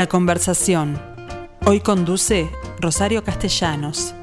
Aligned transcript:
La 0.00 0.08
conversación. 0.08 0.98
Hoy 1.66 1.80
conduce 1.80 2.48
Rosario 2.80 3.22
Castellanos. 3.22 4.14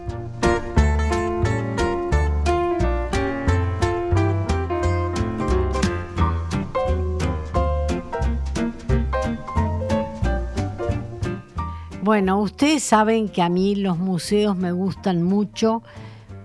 Bueno, 12.01 12.41
ustedes 12.41 12.81
saben 12.81 13.29
que 13.29 13.43
a 13.43 13.49
mí 13.49 13.75
los 13.75 13.99
museos 13.99 14.57
me 14.57 14.71
gustan 14.71 15.21
mucho 15.21 15.83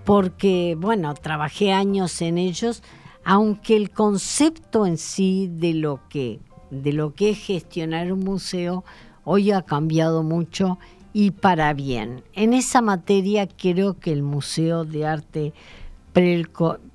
porque, 0.05 0.77
bueno, 0.79 1.11
trabajé 1.15 1.73
años 1.73 2.21
en 2.21 2.37
ellos, 2.37 2.83
aunque 3.25 3.77
el 3.77 3.89
concepto 3.89 4.85
en 4.85 4.99
sí 4.99 5.49
de 5.51 5.73
lo 5.73 6.07
que, 6.07 6.39
de 6.69 6.93
lo 6.93 7.15
que 7.15 7.31
es 7.31 7.39
gestionar 7.39 8.13
un 8.13 8.19
museo 8.19 8.83
hoy 9.23 9.51
ha 9.51 9.61
cambiado 9.61 10.23
mucho 10.23 10.79
y 11.13 11.31
para 11.31 11.73
bien. 11.73 12.23
En 12.33 12.53
esa 12.53 12.81
materia 12.81 13.47
creo 13.47 13.99
que 13.99 14.11
el 14.11 14.23
Museo 14.23 14.83
de 14.85 15.05
Arte 15.05 15.53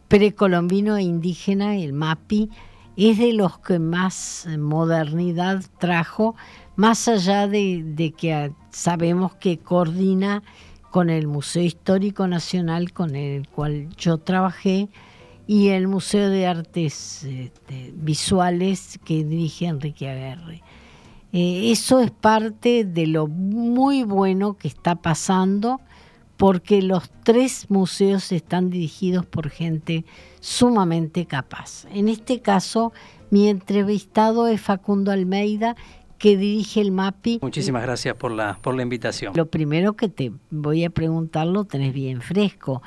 Precolombino 0.09 0.97
e 0.97 1.03
Indígena, 1.03 1.77
el 1.77 1.93
MAPI, 1.93 2.51
es 2.97 3.19
de 3.19 3.33
los 3.33 3.59
que 3.61 3.79
más 3.79 4.49
modernidad 4.59 5.63
trajo 5.79 6.35
más 6.79 7.09
allá 7.09 7.49
de, 7.49 8.15
que 8.17 8.53
sabemos 8.71 9.35
que 9.35 9.59
coordina 9.59 10.45
con 10.91 11.11
el 11.11 11.27
Museo 11.27 11.63
Histórico 11.63 12.29
Nacional 12.29 12.93
con 12.93 13.17
el 13.17 13.49
cual 13.49 13.89
yo 13.97 14.19
trabajé 14.19 14.89
y 15.49 15.69
el 15.69 15.89
Museo 15.89 16.31
de 16.31 16.47
Artes 16.47 17.25
este, 17.25 17.93
Visuales 17.97 19.01
que 19.05 19.25
dirige 19.25 19.67
Enrique 19.67 20.09
Aguerre. 20.09 20.63
Eh, 21.33 21.71
eso 21.71 22.01
es 22.01 22.11
parte 22.11 22.85
de 22.85 23.07
lo 23.07 23.27
muy 23.27 24.03
bueno 24.03 24.57
que 24.57 24.69
está 24.69 24.97
pasando 24.97 25.81
porque 26.39 26.83
los 26.83 27.11
tres 27.25 27.67
museos 27.69 28.31
están 28.33 28.71
dirigidos 28.71 29.27
por 29.27 29.51
gente 29.51 30.05
sumamente 30.41 31.27
capaz. 31.27 31.85
En 31.93 32.09
este 32.09 32.41
caso, 32.41 32.93
mi 33.31 33.49
entrevistado 33.49 34.47
es 34.47 34.61
Facundo 34.61 35.11
Almeida, 35.11 35.77
que 36.17 36.37
dirige 36.37 36.81
el 36.81 36.93
MAPI. 36.93 37.41
Muchísimas 37.43 37.83
gracias 37.83 38.17
por 38.17 38.31
la, 38.31 38.59
por 38.63 38.75
la 38.75 38.83
invitación. 38.83 39.33
Lo 39.37 39.47
primero 39.47 39.95
que 39.95 40.09
te 40.09 40.33
voy 40.51 40.85
a 40.85 40.91
preguntar 40.91 41.47
lo 41.47 41.65
tenés 41.65 41.93
bien 41.93 42.21
fresco. 42.21 42.83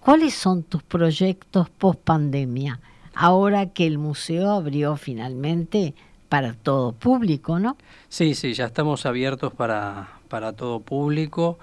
¿Cuáles 0.00 0.34
son 0.34 0.62
tus 0.62 0.82
proyectos 0.82 1.70
post 1.70 2.00
pandemia? 2.00 2.80
Ahora 3.14 3.70
que 3.70 3.86
el 3.86 3.98
museo 3.98 4.50
abrió 4.50 4.96
finalmente 4.96 5.94
para 6.28 6.54
todo 6.54 6.92
público, 6.92 7.58
¿no? 7.58 7.76
Sí, 8.08 8.34
sí, 8.34 8.54
ya 8.54 8.66
estamos 8.66 9.06
abiertos 9.06 9.52
para, 9.52 10.08
para 10.28 10.52
todo 10.52 10.80
público. 10.80 11.58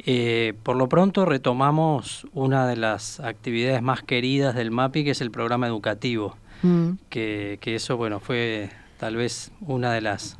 Eh, 0.00 0.54
por 0.62 0.76
lo 0.76 0.88
pronto 0.88 1.24
retomamos 1.24 2.26
una 2.32 2.66
de 2.66 2.76
las 2.76 3.20
actividades 3.20 3.82
más 3.82 4.02
queridas 4.02 4.54
del 4.54 4.70
MAPI, 4.70 5.04
que 5.04 5.10
es 5.10 5.20
el 5.20 5.30
programa 5.30 5.66
educativo, 5.66 6.36
mm. 6.62 6.90
que, 7.08 7.58
que 7.60 7.74
eso, 7.74 7.96
bueno, 7.96 8.20
fue 8.20 8.70
tal 8.98 9.16
vez 9.16 9.50
una 9.60 9.92
de 9.92 10.00
las 10.00 10.38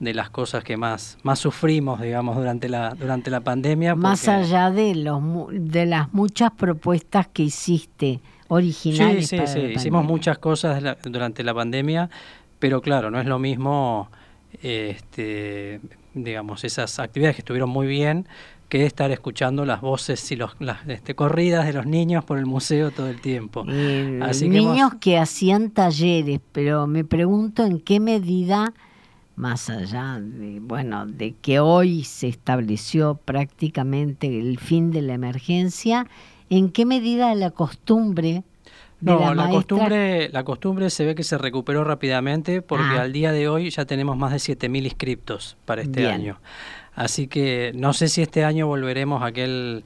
de 0.00 0.14
las 0.14 0.30
cosas 0.30 0.62
que 0.62 0.76
más, 0.76 1.18
más 1.22 1.38
sufrimos, 1.38 2.00
digamos, 2.00 2.36
durante 2.36 2.68
la, 2.68 2.94
durante 2.94 3.30
la 3.30 3.40
pandemia. 3.40 3.94
Más 3.94 4.28
allá 4.28 4.70
de, 4.70 4.94
los, 4.94 5.22
de 5.50 5.86
las 5.86 6.12
muchas 6.12 6.50
propuestas 6.52 7.28
que 7.28 7.44
hiciste 7.44 8.20
originales. 8.48 9.28
Sí, 9.28 9.38
sí, 9.38 9.46
sí, 9.46 9.60
hicimos 9.60 10.04
muchas 10.04 10.38
cosas 10.38 10.82
durante 11.02 11.42
la 11.42 11.54
pandemia, 11.54 12.10
pero 12.58 12.80
claro, 12.80 13.10
no 13.10 13.20
es 13.20 13.26
lo 13.26 13.38
mismo, 13.38 14.10
este, 14.62 15.80
digamos, 16.14 16.64
esas 16.64 16.98
actividades 16.98 17.36
que 17.36 17.40
estuvieron 17.42 17.70
muy 17.70 17.86
bien, 17.86 18.26
que 18.68 18.84
estar 18.84 19.10
escuchando 19.10 19.64
las 19.64 19.80
voces 19.80 20.30
y 20.32 20.36
los, 20.36 20.56
las 20.58 20.86
este, 20.88 21.14
corridas 21.14 21.66
de 21.66 21.72
los 21.72 21.86
niños 21.86 22.24
por 22.24 22.38
el 22.38 22.46
museo 22.46 22.90
todo 22.90 23.08
el 23.08 23.20
tiempo. 23.20 23.64
niños 23.64 24.94
que 25.00 25.18
hacían 25.18 25.70
talleres, 25.70 26.40
pero 26.52 26.86
me 26.86 27.04
pregunto 27.04 27.64
en 27.64 27.80
qué 27.80 28.00
medida 28.00 28.72
más 29.36 29.68
allá 29.68 30.18
de, 30.20 30.60
bueno, 30.60 31.06
de 31.06 31.34
que 31.34 31.60
hoy 31.60 32.04
se 32.04 32.26
estableció 32.26 33.20
prácticamente 33.22 34.26
el 34.40 34.58
fin 34.58 34.90
de 34.90 35.02
la 35.02 35.12
emergencia, 35.12 36.06
¿en 36.48 36.70
qué 36.70 36.86
medida 36.86 37.34
la 37.34 37.50
costumbre 37.50 38.44
no, 39.00 39.34
la, 39.34 39.48
costumbre, 39.48 40.30
la 40.30 40.44
costumbre 40.44 40.88
se 40.88 41.04
ve 41.04 41.14
que 41.14 41.22
se 41.22 41.36
recuperó 41.36 41.84
rápidamente 41.84 42.62
porque 42.62 42.96
ah. 42.96 43.02
al 43.02 43.12
día 43.12 43.30
de 43.32 43.48
hoy 43.48 43.70
ya 43.70 43.84
tenemos 43.84 44.16
más 44.16 44.32
de 44.32 44.38
7.000 44.38 44.84
inscriptos 44.84 45.56
para 45.64 45.82
este 45.82 46.08
año. 46.08 46.40
Así 46.94 47.26
que 47.26 47.72
no 47.74 47.92
sé 47.92 48.08
si 48.08 48.22
este 48.22 48.44
año 48.44 48.66
volveremos 48.66 49.22
a 49.22 49.26
aquel 49.26 49.84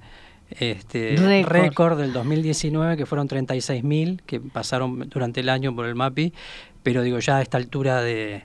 este 0.59 1.17
récord 1.45 1.99
del 1.99 2.13
2019 2.13 2.97
que 2.97 3.07
fueron 3.07 3.29
36.000 3.29 4.21
que 4.23 4.41
pasaron 4.41 5.09
durante 5.09 5.41
el 5.41 5.49
año 5.49 5.75
por 5.75 5.87
el 5.87 5.95
MAPI, 5.97 6.33
pero 6.83 7.03
digo 7.03 7.19
ya 7.19 7.39
a 7.39 7.43
esta 7.43 7.57
altura 7.59 8.03
de 8.03 8.45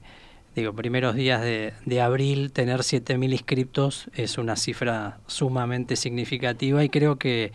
digo, 0.56 0.74
primeros 0.74 1.16
días 1.16 1.42
de, 1.42 1.74
de 1.86 2.02
abril, 2.02 2.52
tener 2.52 2.80
7.000 2.80 3.32
inscriptos 3.34 4.10
es 4.16 4.38
una 4.38 4.56
cifra 4.56 5.20
sumamente 5.28 5.96
significativa 5.96 6.84
y 6.84 6.90
creo 6.90 7.18
que, 7.18 7.52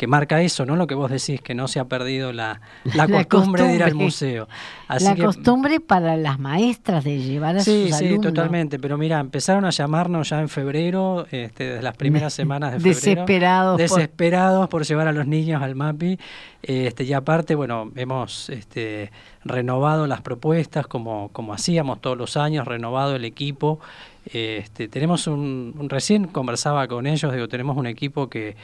que 0.00 0.06
marca 0.06 0.40
eso, 0.40 0.64
¿no? 0.64 0.76
Lo 0.76 0.86
que 0.86 0.94
vos 0.94 1.10
decís, 1.10 1.42
que 1.42 1.54
no 1.54 1.68
se 1.68 1.78
ha 1.78 1.84
perdido 1.84 2.32
la, 2.32 2.62
la, 2.94 3.06
costumbre, 3.26 3.64
de 3.64 3.74
ir 3.74 3.82
al 3.82 3.94
museo. 3.94 4.48
la 4.88 5.14
costumbre 5.14 5.78
para 5.78 6.16
las 6.16 6.38
maestras 6.38 7.04
de 7.04 7.18
llevar 7.18 7.58
a 7.58 7.60
sí, 7.60 7.90
sus 7.90 7.98
Sí, 7.98 8.08
sí, 8.08 8.18
totalmente. 8.18 8.78
Pero 8.78 8.96
mira, 8.96 9.20
empezaron 9.20 9.66
a 9.66 9.70
llamarnos 9.70 10.30
ya 10.30 10.40
en 10.40 10.48
febrero, 10.48 11.26
este, 11.30 11.64
desde 11.64 11.82
las 11.82 11.98
primeras 11.98 12.32
semanas 12.40 12.72
de 12.72 12.78
febrero. 12.78 12.96
Desesperados. 12.96 13.76
Desesperados 13.76 14.68
por... 14.70 14.86
llevar 14.86 15.06
a 15.06 15.12
los 15.12 15.26
niños 15.26 15.62
al 15.62 15.74
MAPI. 15.74 16.18
Este, 16.62 17.04
y 17.04 17.12
aparte, 17.12 17.54
bueno, 17.54 17.92
hemos... 17.94 18.48
Este, 18.48 19.10
renovado 19.42 20.06
las 20.06 20.20
propuestas 20.20 20.86
como, 20.86 21.30
como 21.32 21.54
hacíamos 21.54 22.02
todos 22.02 22.18
los 22.18 22.36
años, 22.36 22.68
renovado 22.68 23.16
el 23.16 23.24
equipo. 23.24 23.80
Este, 24.26 24.86
tenemos 24.86 25.26
un, 25.26 25.74
recién 25.88 26.26
conversaba 26.26 26.86
con 26.88 27.06
ellos, 27.06 27.32
digo, 27.32 27.48
tenemos 27.48 27.78
un 27.78 27.86
equipo 27.86 28.28
que, 28.28 28.54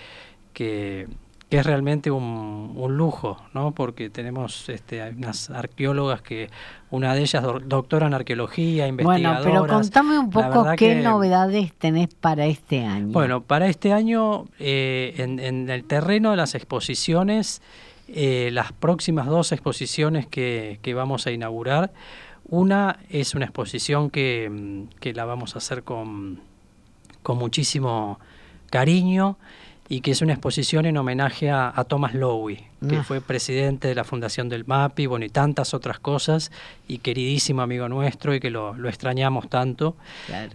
que, 0.53 1.07
es 1.49 1.65
realmente 1.65 2.11
un, 2.11 2.73
un, 2.75 2.97
lujo, 2.97 3.37
¿no? 3.55 3.73
Porque 3.73 4.11
tenemos 4.11 4.69
este, 4.69 5.03
unas 5.17 5.49
arqueólogas 5.51 6.21
que, 6.21 6.51
una 6.91 7.15
de 7.15 7.21
ellas 7.21 7.45
doctora 7.67 8.09
en 8.09 8.15
arqueología, 8.15 8.89
investigadoras. 8.89 9.45
Bueno, 9.45 9.63
pero 9.63 9.79
contame 9.81 10.19
un 10.19 10.31
poco 10.31 10.67
qué 10.77 10.97
novedades 10.97 11.73
tenés 11.75 12.15
para 12.15 12.47
este 12.47 12.85
año. 12.85 13.13
Bueno, 13.13 13.43
para 13.43 13.69
este 13.69 13.93
año, 13.93 14.47
eh, 14.59 15.15
en, 15.19 15.39
en 15.39 15.71
el 15.71 15.85
terreno 15.85 16.33
de 16.33 16.37
las 16.37 16.55
exposiciones, 16.57 17.63
eh, 18.09 18.51
las 18.53 18.73
próximas 18.73 19.27
dos 19.27 19.51
exposiciones 19.51 20.27
que, 20.27 20.79
vamos 20.95 21.27
a 21.27 21.33
inaugurar. 21.33 21.93
Una 22.49 23.01
es 23.11 23.35
una 23.35 23.47
exposición 23.47 24.11
que, 24.11 24.87
que 25.01 25.13
la 25.13 25.25
vamos 25.25 25.57
a 25.57 25.59
hacer 25.59 25.83
con, 25.83 26.41
con, 27.25 27.39
muchísimo 27.39 28.21
cariño 28.71 29.37
y 29.89 30.01
que 30.01 30.11
es 30.11 30.23
una 30.23 30.33
exposición 30.33 30.87
en 30.87 30.97
homenaje 30.97 31.51
a, 31.51 31.73
Thomas 31.89 32.15
Lowy, 32.15 32.57
que 32.89 32.97
ah. 32.97 33.05
fue 33.05 33.21
presidente 33.21 33.89
de 33.89 33.95
la 33.95 34.05
Fundación 34.05 34.49
del 34.49 34.67
MAPI, 34.67 35.07
bueno, 35.07 35.25
y 35.25 35.29
tantas 35.29 35.75
otras 35.75 35.99
cosas, 35.99 36.51
y 36.89 36.99
queridísimo 36.99 37.63
amigo 37.63 37.89
nuestro 37.89 38.35
y 38.35 38.41
que 38.41 38.51
lo, 38.51 38.75
lo 38.75 38.89
extrañamos 38.89 39.49
tanto. 39.49 39.97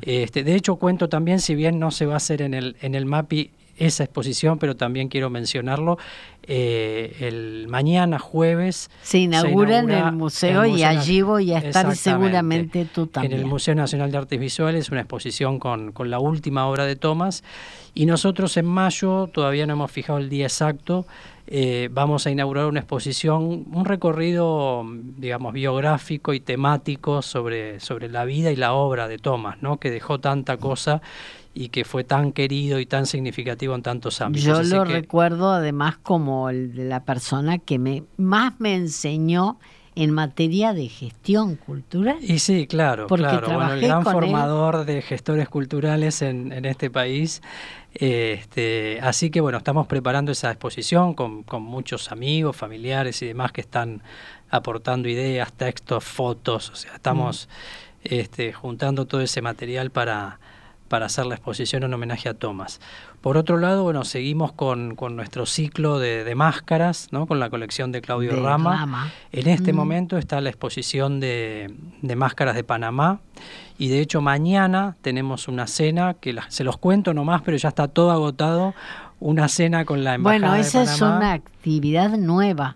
Este, 0.02 0.44
de 0.44 0.56
hecho, 0.56 0.76
cuento 0.76 1.10
también, 1.10 1.40
si 1.40 1.56
bien 1.56 1.80
no 1.80 1.92
se 1.92 2.06
va 2.06 2.16
a 2.16 2.18
hacer 2.18 2.42
en 2.42 2.54
el, 2.54 2.76
en 2.82 2.96
el 2.96 3.06
MAPI 3.06 3.52
esa 3.78 4.04
exposición, 4.04 4.60
pero 4.60 4.76
también 4.76 5.08
quiero 5.08 5.30
mencionarlo, 5.30 5.98
eh, 6.44 7.16
el 7.20 7.68
mañana 7.68 8.20
jueves 8.20 8.90
se 9.02 9.20
inaugura, 9.20 9.80
en 9.80 9.92
el 9.92 10.12
museo, 10.12 10.66
y 10.66 10.84
allí 10.84 11.22
voy 11.22 11.54
a 11.54 11.60
estar 11.60 11.96
seguramente 11.96 12.86
tú 12.86 13.08
también. 13.08 13.34
En 13.34 13.40
el 13.40 13.46
Museo 13.46 13.76
Nacional 13.76 14.12
de 14.12 14.18
Artes 14.18 14.40
Visuales, 14.40 14.90
una 14.90 15.02
exposición 15.02 15.60
con, 15.60 15.92
con 15.92 16.10
la 16.10 16.20
última 16.20 16.68
obra 16.68 16.86
de 16.86 16.96
Tomás, 16.96 17.44
y 17.94 18.06
nosotros 18.06 18.56
en 18.58 18.66
mayo, 18.66 19.28
todavía 19.28 19.66
no 19.68 19.74
hemos 19.74 19.92
fijado 19.92 20.20
el 20.20 20.30
día 20.30 20.46
exacto, 20.46 21.06
eh, 21.54 21.90
vamos 21.92 22.26
a 22.28 22.32
inaugurar 22.32 22.68
una 22.68 22.80
exposición, 22.80 23.66
un 23.74 23.84
recorrido, 23.84 24.86
digamos, 25.18 25.52
biográfico 25.52 26.34
y 26.34 26.40
temático 26.40 27.22
sobre, 27.22 27.82
sobre 27.82 28.08
la 28.08 28.24
vida 28.24 28.52
y 28.52 28.56
la 28.56 28.72
obra 28.72 29.10
de 29.10 29.18
Tomás, 29.18 29.62
¿no? 29.62 29.78
que 29.78 29.92
dejó 29.92 30.20
tanta 30.20 30.56
cosa 30.56 31.02
y 31.54 31.70
que 31.70 31.84
fue 31.84 32.04
tan 32.04 32.32
querido 32.32 32.80
y 32.80 32.86
tan 32.86 33.06
significativo 33.06 33.76
en 33.76 33.82
tantos 33.82 34.22
ámbitos. 34.22 34.70
Yo 34.70 34.76
lo 34.76 34.86
recuerdo 34.86 35.52
además 35.52 35.98
como 35.98 36.50
el 36.50 36.76
de 36.76 36.86
la 36.86 37.04
persona 37.04 37.58
que 37.58 37.78
me 37.78 38.04
más 38.18 38.60
me 38.60 38.76
enseñó 38.76 39.60
en 39.94 40.12
materia 40.12 40.74
de 40.74 40.88
gestión 40.88 41.58
cultural. 41.58 42.18
Y 42.22 42.40
sí, 42.40 42.66
claro, 42.66 43.08
claro. 43.08 43.48
Bueno, 43.48 43.74
el 43.74 43.82
gran 43.82 44.04
formador 44.04 44.86
de 44.86 45.02
gestores 45.02 45.50
culturales 45.50 46.22
en, 46.22 46.54
en 46.54 46.64
este 46.64 46.90
país. 46.90 47.42
Este, 47.94 49.00
así 49.02 49.30
que 49.30 49.42
bueno, 49.42 49.58
estamos 49.58 49.88
preparando 49.88 50.32
esa 50.32 50.50
exposición 50.50 51.14
con, 51.14 51.44
con 51.44 51.62
muchos 51.64 52.14
amigos, 52.14 52.56
familiares 52.56 53.22
y 53.22 53.26
demás 53.26 53.52
que 53.52 53.60
están 53.60 54.02
aportando 54.50 55.10
ideas, 55.10 55.52
textos, 55.52 56.06
fotos. 56.06 56.70
O 56.70 56.76
sea, 56.76 56.96
estamos. 56.96 57.50
Mm 57.50 57.92
este, 58.04 58.52
juntando 58.54 59.06
todo 59.06 59.22
ese 59.22 59.42
material 59.42 59.92
para, 59.92 60.40
para 60.92 61.06
hacer 61.06 61.26
la 61.26 61.36
exposición 61.36 61.84
en 61.84 61.94
homenaje 61.94 62.28
a 62.28 62.34
Thomas. 62.34 62.82
Por 63.22 63.38
otro 63.38 63.58
lado, 63.58 63.84
bueno, 63.84 64.04
seguimos 64.04 64.52
con, 64.52 64.98
nuestro 65.16 65.46
ciclo 65.46 66.00
de, 66.00 66.36
máscaras, 66.36 67.08
¿no? 67.12 67.28
con 67.28 67.40
la 67.40 67.50
colección 67.50 67.94
de 67.94 68.02
Claudio 68.02 68.36
Rama. 68.44 69.10
En 69.32 69.48
este 69.48 69.72
mm. 69.72 69.76
momento 69.78 70.18
está 70.18 70.42
la 70.42 70.50
exposición 70.50 71.22
de, 71.22 71.74
máscaras 72.18 72.56
de 72.56 72.66
Panamá 72.66 73.22
y 73.78 73.88
de 73.88 74.02
hecho 74.02 74.20
mañana 74.20 74.98
tenemos 75.02 75.48
una 75.48 75.66
cena 75.66 76.16
que 76.16 76.38
se 76.50 76.66
los 76.66 76.76
cuento 76.76 77.14
nomás, 77.14 77.42
pero 77.42 77.56
ya 77.56 77.70
está 77.70 77.88
todo 77.88 78.12
agotado, 78.12 78.74
una 79.22 79.48
cena 79.48 79.86
con 79.86 80.04
la 80.04 80.16
embajada 80.16 80.40
Bueno, 80.42 80.56
esa 80.60 80.84
es 80.84 81.00
una 81.00 81.32
actividad 81.32 82.18
nueva. 82.18 82.76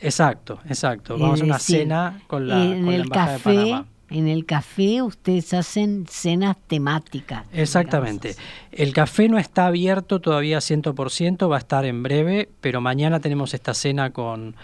Exacto, 0.00 0.60
exacto. 0.68 1.18
Vamos 1.18 1.40
a 1.40 1.44
una 1.44 1.58
cena 1.58 2.20
con 2.28 2.46
la, 2.46 2.62
en 2.62 2.86
el 2.86 3.08
café, 3.08 3.82
En 4.08 4.28
el 4.28 4.46
café 4.46 5.02
ustedes 5.02 5.52
hacen 5.52 6.06
cenas 6.08 6.56
temáticas. 6.68 7.44
Exactamente. 7.52 8.36
El 8.70 8.92
café 8.92 9.28
no 9.28 9.38
está 9.38 9.66
abierto 9.66 10.20
todavía 10.20 10.58
100%, 10.58 11.50
va 11.50 11.56
a 11.56 11.58
estar 11.58 11.84
en 11.84 12.02
breve, 12.02 12.48
pero 12.60 12.80
mañana 12.80 13.18
tenemos 13.18 13.52
esta 13.52 13.74
cena 13.74 14.10
con, 14.10 14.54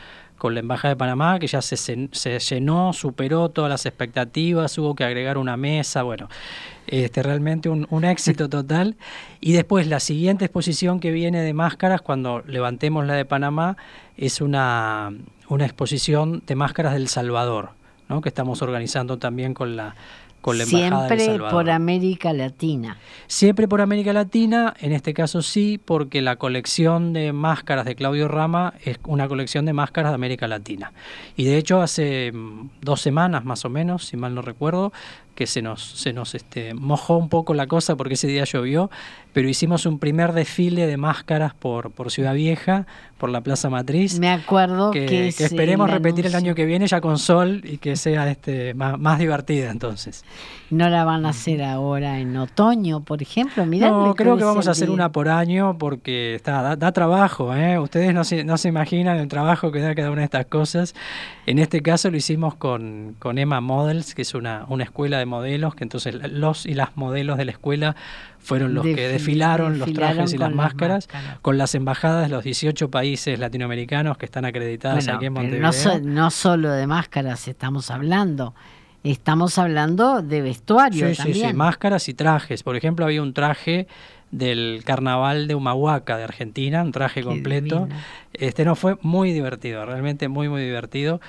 con 0.42 0.54
la 0.54 0.60
Embajada 0.60 0.94
de 0.94 0.96
Panamá, 0.96 1.38
que 1.38 1.46
ya 1.46 1.62
se, 1.62 1.76
se, 1.76 2.38
llenó, 2.38 2.92
superó 2.92 3.48
todas 3.48 3.70
las 3.70 3.86
expectativas, 3.86 4.76
hubo 4.78 4.94
que 4.94 5.04
agregar 5.04 5.38
una 5.38 5.56
mesa, 5.56 6.02
bueno, 6.02 6.28
este, 6.86 7.22
realmente 7.22 7.68
un, 7.68 7.86
un, 7.90 8.04
éxito 8.04 8.48
total. 8.50 8.96
Y 9.40 9.52
después 9.52 9.86
la 9.86 10.00
siguiente 10.00 10.44
exposición 10.44 10.98
que 10.98 11.12
viene 11.12 11.42
de 11.42 11.52
máscaras, 11.52 12.00
cuando 12.00 12.42
levantemos 12.46 13.06
la 13.06 13.14
de 13.14 13.24
Panamá, 13.24 13.76
es 14.16 14.40
una, 14.40 15.12
una 15.48 15.64
exposición 15.64 16.42
de 16.46 16.54
máscaras 16.56 16.94
del 16.94 17.06
Salvador, 17.06 17.70
¿no? 18.12 18.20
que 18.20 18.28
estamos 18.28 18.62
organizando 18.62 19.18
también 19.18 19.54
con 19.54 19.76
la, 19.76 19.94
con 20.42 20.58
la 20.58 20.64
Embajada 20.64 21.08
Siempre 21.16 21.50
por 21.50 21.70
América 21.70 22.32
Latina. 22.32 22.98
Siempre 23.26 23.68
por 23.68 23.80
América 23.80 24.12
Latina, 24.12 24.74
en 24.80 24.92
este 24.92 25.14
caso 25.14 25.40
sí, 25.40 25.80
porque 25.82 26.20
la 26.20 26.36
colección 26.36 27.12
de 27.12 27.32
máscaras 27.32 27.86
de 27.86 27.94
Claudio 27.94 28.28
Rama 28.28 28.74
es 28.84 28.98
una 29.06 29.28
colección 29.28 29.64
de 29.64 29.72
máscaras 29.72 30.10
de 30.10 30.16
América 30.16 30.46
Latina. 30.46 30.92
Y 31.36 31.44
de 31.44 31.56
hecho 31.56 31.80
hace 31.80 32.32
mm, 32.32 32.70
dos 32.82 33.00
semanas 33.00 33.44
más 33.44 33.64
o 33.64 33.70
menos, 33.70 34.04
si 34.04 34.16
mal 34.16 34.34
no 34.34 34.42
recuerdo, 34.42 34.92
que 35.42 35.48
se 35.48 35.60
nos, 35.60 35.82
se 35.82 36.12
nos 36.12 36.36
este, 36.36 36.72
mojó 36.72 37.16
un 37.16 37.28
poco 37.28 37.52
la 37.52 37.66
cosa 37.66 37.96
porque 37.96 38.14
ese 38.14 38.28
día 38.28 38.44
llovió, 38.44 38.92
pero 39.32 39.48
hicimos 39.48 39.86
un 39.86 39.98
primer 39.98 40.34
desfile 40.34 40.86
de 40.86 40.96
máscaras 40.96 41.52
por, 41.52 41.90
por 41.90 42.12
Ciudad 42.12 42.34
Vieja, 42.34 42.86
por 43.18 43.28
la 43.28 43.40
Plaza 43.40 43.68
Matriz. 43.68 44.20
Me 44.20 44.30
acuerdo 44.30 44.92
que, 44.92 45.26
esperemos 45.26 45.90
repetir 45.90 46.26
el 46.26 46.36
año 46.36 46.54
que 46.54 46.64
viene 46.64 46.86
ya 46.86 47.00
con 47.00 47.18
sol 47.18 47.60
y 47.64 47.78
que 47.78 47.96
sea 47.96 48.30
este 48.30 48.74
más, 48.74 49.00
más 49.00 49.18
divertida 49.18 49.70
entonces. 49.70 50.24
¿No 50.70 50.88
la 50.88 51.04
van 51.04 51.26
a 51.26 51.30
hacer 51.30 51.62
ahora 51.62 52.18
en 52.18 52.36
otoño, 52.36 53.00
por 53.00 53.20
ejemplo? 53.20 53.66
no, 53.66 54.14
creo 54.14 54.36
que 54.36 54.44
vamos 54.44 54.68
a 54.68 54.70
hacer 54.70 54.90
una 54.90 55.12
por 55.12 55.28
año 55.28 55.76
porque 55.76 56.34
está, 56.34 56.76
da, 56.76 56.92
trabajo. 56.92 57.54
¿eh? 57.54 57.78
Ustedes 57.78 58.14
no 58.14 58.24
se, 58.24 58.42
no 58.44 58.56
se 58.56 58.68
imaginan 58.68 59.18
el 59.18 59.28
trabajo 59.28 59.70
que 59.70 59.80
da 59.80 59.94
cada 59.94 60.10
una 60.10 60.20
de 60.20 60.26
estas 60.26 60.46
cosas. 60.46 60.94
En 61.46 61.58
este 61.58 61.82
caso 61.82 62.10
lo 62.10 62.16
hicimos 62.16 62.54
con, 62.54 63.16
con 63.18 63.38
Emma 63.38 63.60
Models, 63.60 64.14
que 64.14 64.22
es 64.22 64.34
una, 64.34 64.66
una 64.68 64.84
escuela 64.84 65.18
de 65.18 65.26
modelos, 65.32 65.74
que 65.74 65.84
entonces 65.84 66.14
los 66.30 66.66
y 66.66 66.74
las 66.74 66.96
modelos 66.96 67.38
de 67.38 67.46
la 67.46 67.52
escuela 67.52 67.96
fueron 68.38 68.74
los 68.74 68.84
que 68.84 69.08
desfilaron 69.08 69.78
los 69.78 69.92
trajes 69.92 70.34
y 70.34 70.38
las 70.38 70.52
máscaras, 70.52 71.08
con 71.40 71.56
las 71.58 71.74
embajadas 71.74 72.28
de 72.28 72.28
los 72.28 72.44
18 72.44 72.90
países 72.90 73.38
latinoamericanos 73.38 74.18
que 74.18 74.26
están 74.26 74.44
acreditadas 74.44 75.08
aquí 75.08 75.26
en 75.26 75.32
Montevideo. 75.32 75.70
No, 75.70 76.00
no, 76.00 76.30
solo 76.30 76.70
de 76.72 76.86
máscaras 76.86 77.48
estamos 77.48 77.90
hablando, 77.90 78.54
estamos 79.04 79.58
hablando 79.58 80.22
de 80.22 80.42
vestuario 80.42 81.08
sí, 81.08 81.16
también. 81.16 81.46
Sí, 81.46 81.50
sí, 81.50 81.54
máscaras 81.54 82.08
y 82.08 82.14
trajes. 82.14 82.62
Por 82.62 82.76
ejemplo, 82.76 83.04
había 83.04 83.22
un 83.22 83.32
traje 83.32 83.86
del 84.32 84.82
carnaval 84.84 85.46
de 85.46 85.54
Humahuaca 85.54 86.16
de 86.16 86.24
Argentina, 86.24 86.82
un 86.82 86.92
traje 86.92 87.22
completo. 87.22 87.88
Este 88.32 88.64
no 88.64 88.74
fue 88.74 88.96
muy 89.02 89.32
divertido, 89.32 89.84
realmente 89.86 90.28
muy 90.28 90.48
muy 90.48 90.62
divertido. 90.62 91.20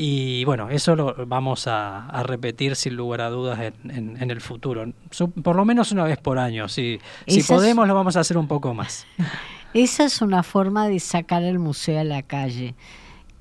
Y 0.00 0.44
bueno, 0.44 0.70
eso 0.70 0.94
lo 0.94 1.26
vamos 1.26 1.66
a, 1.66 2.22
repetir 2.22 2.76
sin 2.76 2.94
lugar 2.94 3.20
a 3.20 3.30
dudas 3.30 3.58
en, 3.58 4.16
en, 4.16 4.30
el 4.30 4.40
futuro. 4.40 4.92
Por 5.42 5.56
lo 5.56 5.64
menos 5.64 5.90
una 5.90 6.04
vez 6.04 6.18
por 6.18 6.38
año. 6.38 6.68
Si, 6.68 7.00
si 7.26 7.42
podemos, 7.42 7.88
lo 7.88 7.96
vamos 7.96 8.14
a 8.16 8.20
hacer 8.20 8.38
un 8.38 8.46
poco 8.46 8.72
más. 8.74 9.08
Esa 9.74 10.04
es 10.04 10.22
una 10.22 10.44
forma 10.44 10.86
de 10.86 11.00
sacar 11.00 11.42
el 11.42 11.58
museo 11.58 11.98
a 11.98 12.04
la 12.04 12.22
calle. 12.22 12.76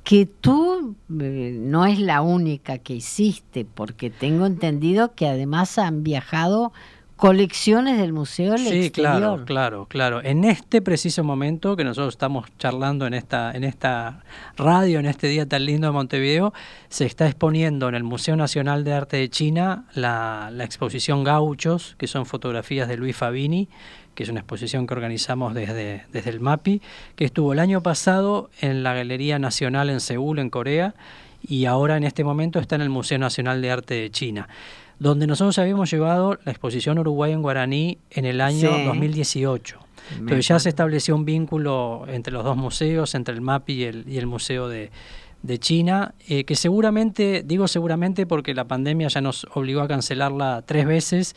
Que 0.04 0.25
tú 0.25 0.95
eh, 1.21 1.56
no 1.62 1.86
es 1.86 2.00
la 2.00 2.24
única 2.24 2.80
que 2.80 2.95
hiciste, 2.95 3.63
porque 3.63 4.10
tengo 4.10 4.48
entendido 4.48 5.13
que 5.13 5.27
además 5.27 5.77
han 5.77 6.01
viajado 6.01 6.74
colecciones 7.17 7.97
del 7.97 8.13
museo 8.13 8.51
del 8.53 8.59
sí, 8.59 8.91
claro, 8.91 9.43
claro, 9.45 9.87
claro. 9.89 10.21
En 10.23 10.45
este 10.45 10.81
preciso 10.83 11.23
momento 11.23 11.75
que 11.75 11.83
nosotros 11.83 12.13
estamos 12.13 12.47
charlando 12.59 13.07
en 13.07 13.15
esta, 13.15 13.51
en 13.51 13.63
esta 13.63 14.23
radio, 14.55 14.99
en 14.99 15.07
este 15.07 15.27
día 15.27 15.47
tan 15.47 15.65
lindo 15.65 15.87
de 15.87 15.93
Montevideo, 15.93 16.53
se 16.89 17.05
está 17.05 17.25
exponiendo 17.25 17.89
en 17.89 17.95
el 17.95 18.03
Museo 18.03 18.35
Nacional 18.35 18.83
de 18.83 18.93
Arte 18.93 19.17
de 19.17 19.29
China 19.29 19.85
la, 19.95 20.49
la 20.53 20.63
exposición 20.63 21.23
Gauchos, 21.23 21.95
que 21.97 22.05
son 22.05 22.27
fotografías 22.27 22.87
de 22.87 22.97
Luis 22.97 23.17
Fabini, 23.17 23.67
que 24.13 24.23
es 24.23 24.29
una 24.29 24.41
exposición 24.41 24.85
que 24.85 24.93
organizamos 24.93 25.55
desde, 25.55 26.05
desde 26.11 26.29
el 26.29 26.39
MAPI, 26.39 26.81
que 27.15 27.25
estuvo 27.25 27.51
el 27.51 27.59
año 27.59 27.81
pasado 27.81 28.51
en 28.61 28.83
la 28.83 28.93
Galería 28.93 29.39
Nacional 29.39 29.89
en 29.89 30.01
Seúl, 30.01 30.37
en 30.37 30.51
Corea, 30.51 30.93
y 31.41 31.65
ahora 31.65 31.97
en 31.97 32.03
este 32.03 32.23
momento 32.23 32.59
está 32.59 32.75
en 32.75 32.81
el 32.81 32.89
Museo 32.89 33.17
Nacional 33.17 33.61
de 33.61 33.71
Arte 33.71 33.93
de 33.95 34.11
China 34.11 34.47
donde 34.99 35.27
nosotros 35.27 35.57
habíamos 35.59 35.91
llevado 35.91 36.39
la 36.44 36.51
exposición 36.51 36.99
Uruguay 36.99 37.31
en 37.31 37.41
guaraní 37.41 37.99
en 38.09 38.25
el 38.25 38.41
año 38.41 38.71
2018. 38.85 39.79
Entonces 40.19 40.47
ya 40.47 40.59
se 40.59 40.69
estableció 40.69 41.15
un 41.15 41.25
vínculo 41.25 42.05
entre 42.07 42.33
los 42.33 42.44
dos 42.44 42.57
museos, 42.57 43.13
entre 43.15 43.33
el 43.33 43.41
MAPI 43.41 43.73
y 43.73 43.83
el, 43.83 44.05
y 44.07 44.17
el 44.17 44.27
Museo 44.27 44.69
de, 44.69 44.89
China, 45.59 46.13
eh, 46.27 46.44
que 46.44 46.55
seguramente, 46.55 47.44
digo 47.45 47.67
seguramente 47.69 48.25
porque 48.25 48.53
la 48.53 48.65
pandemia 48.65 49.07
ya 49.07 49.21
nos 49.21 49.47
obligó 49.53 49.81
a 49.81 49.88
cancelarla 49.88 50.63
tres 50.65 50.85
veces, 50.85 51.35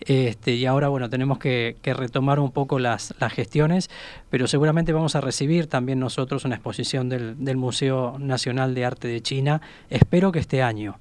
este, 0.00 0.54
y 0.54 0.66
ahora 0.66 0.88
bueno, 0.88 1.08
tenemos 1.08 1.38
que, 1.38 1.76
retomar 1.84 2.40
un 2.40 2.50
poco 2.50 2.80
las, 2.80 3.14
las, 3.20 3.32
gestiones, 3.32 3.90
pero 4.28 4.48
seguramente 4.48 4.92
vamos 4.92 5.14
a 5.14 5.20
recibir 5.20 5.68
también 5.68 6.00
nosotros 6.00 6.44
una 6.44 6.56
exposición 6.56 7.08
del, 7.08 7.44
del 7.44 7.56
Museo 7.56 8.16
Nacional 8.18 8.74
de 8.74 8.84
Arte 8.84 9.06
de 9.06 9.20
China, 9.20 9.60
espero 9.88 10.32
que 10.32 10.40
este 10.40 10.62
año. 10.62 10.98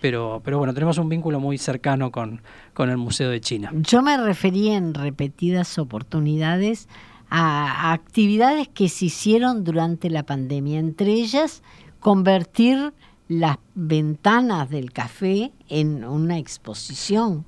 Pero, 0.00 0.40
pero 0.44 0.58
bueno, 0.58 0.74
tenemos 0.74 0.98
un 0.98 1.08
vínculo 1.08 1.38
muy 1.38 1.56
cercano 1.56 2.10
con, 2.10 2.42
con 2.74 2.90
el 2.90 2.96
Museo 2.96 3.30
de 3.30 3.40
China. 3.40 3.70
Yo 3.74 4.02
me 4.02 4.16
refería 4.16 4.76
en 4.76 4.94
repetidas 4.94 5.78
oportunidades 5.78 6.88
a, 7.30 7.92
actividades 7.92 8.68
que 8.68 8.88
se 8.88 9.06
hicieron 9.06 9.64
durante 9.64 10.10
la 10.10 10.24
pandemia, 10.24 10.78
entre 10.80 11.12
ellas 11.12 11.62
convertir 12.00 12.92
las 13.28 13.58
ventanas 13.74 14.68
del 14.70 14.92
café 14.92 15.52
en 15.68 16.04
una 16.04 16.38
exposición. 16.38 17.44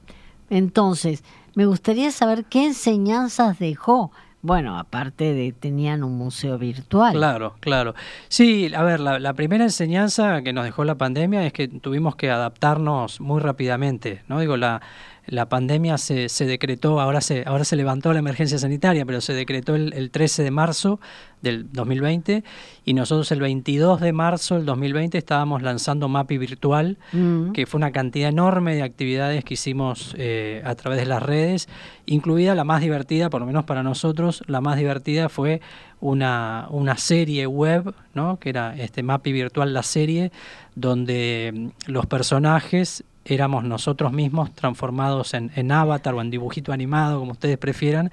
Entonces, 0.49 1.25
me 1.55 1.67
gustaría 1.67 2.13
saber 2.13 2.45
qué 2.45 2.67
enseñanzas 2.67 3.59
dejó 3.59 4.13
bueno, 4.43 4.77
aparte 4.77 5.35
de 5.35 5.53
tenían 5.53 6.03
un 6.03 6.19
museo 6.19 6.59
virtual. 6.59 7.15
Claro, 7.15 7.55
claro. 7.61 7.95
Sí, 8.29 8.73
a 8.75 8.83
ver, 8.83 8.99
la, 8.99 9.33
primera 9.35 9.63
enseñanza 9.63 10.43
que 10.43 10.53
nos 10.53 10.65
dejó 10.65 10.83
la 10.85 10.97
pandemia 10.97 11.47
es 11.47 11.53
que 11.53 11.69
tuvimos 11.69 12.17
que 12.17 12.29
adaptarnos 12.29 13.21
muy 13.21 13.41
rápidamente, 13.41 14.23
¿no? 14.27 14.41
Digo, 14.41 14.57
la, 14.57 14.83
la 15.27 15.49
pandemia 15.49 15.99
se, 15.99 16.29
se, 16.29 16.47
decretó, 16.47 17.01
ahora 17.01 17.21
se, 17.21 17.45
ahora 17.47 17.65
se 17.65 17.77
levantó 17.77 18.13
la 18.13 18.19
emergencia 18.19 18.59
sanitaria, 18.59 19.05
pero 19.07 19.21
se 19.21 19.35
decretó 19.35 19.75
el, 19.75 19.93
el, 19.93 20.11
13 20.11 20.43
de 20.43 20.51
marzo 20.51 21.01
del 21.43 21.71
2020 21.73 22.45
y 22.85 22.95
nosotros 22.95 23.31
el 23.33 23.41
22 23.41 24.01
de 24.01 24.13
marzo 24.13 24.57
del 24.57 24.65
2020 24.65 25.17
estábamos 25.19 25.63
lanzando 25.63 26.09
MAPI 26.09 26.39
Virtual, 26.39 26.99
mm. 27.13 27.53
que 27.53 27.67
fue 27.67 27.79
una 27.79 27.93
cantidad 27.93 28.29
enorme 28.29 28.75
de 28.75 28.83
actividades 28.83 29.45
que 29.45 29.55
hicimos 29.55 30.15
eh, 30.19 30.63
a 30.65 30.75
través 30.75 30.99
de 30.99 31.07
las 31.07 31.23
redes, 31.23 31.69
incluida 32.07 32.55
la 32.55 32.65
más 32.65 32.81
divertida, 32.81 33.31
por 33.31 33.41
lo 33.41 33.47
menos 33.47 33.65
para 33.65 33.83
nosotros, 33.83 34.43
la 34.47 34.61
más 34.61 34.77
divertida 34.77 35.29
fue 35.29 35.61
una, 36.01 36.67
una 36.71 36.97
serie 36.97 37.47
web, 37.47 37.95
¿no? 38.15 38.39
que 38.39 38.49
era 38.49 38.75
este 38.77 39.05
MAPI 39.05 39.33
Virtual, 39.33 39.73
la 39.73 39.85
serie, 39.85 40.33
donde 40.75 41.53
mm, 41.55 41.91
los 41.91 42.07
personajes 42.07 43.05
éramos 43.25 43.65
nosotros 43.65 44.13
mismos 44.13 44.53
transformados 44.53 45.35
en, 45.35 45.53
en, 45.55 45.71
avatar 45.71 46.15
o 46.15 46.21
en 46.21 46.31
dibujito 46.31 46.73
animado, 46.73 47.21
como 47.21 47.33
ustedes 47.33 47.57
prefieran. 47.57 48.11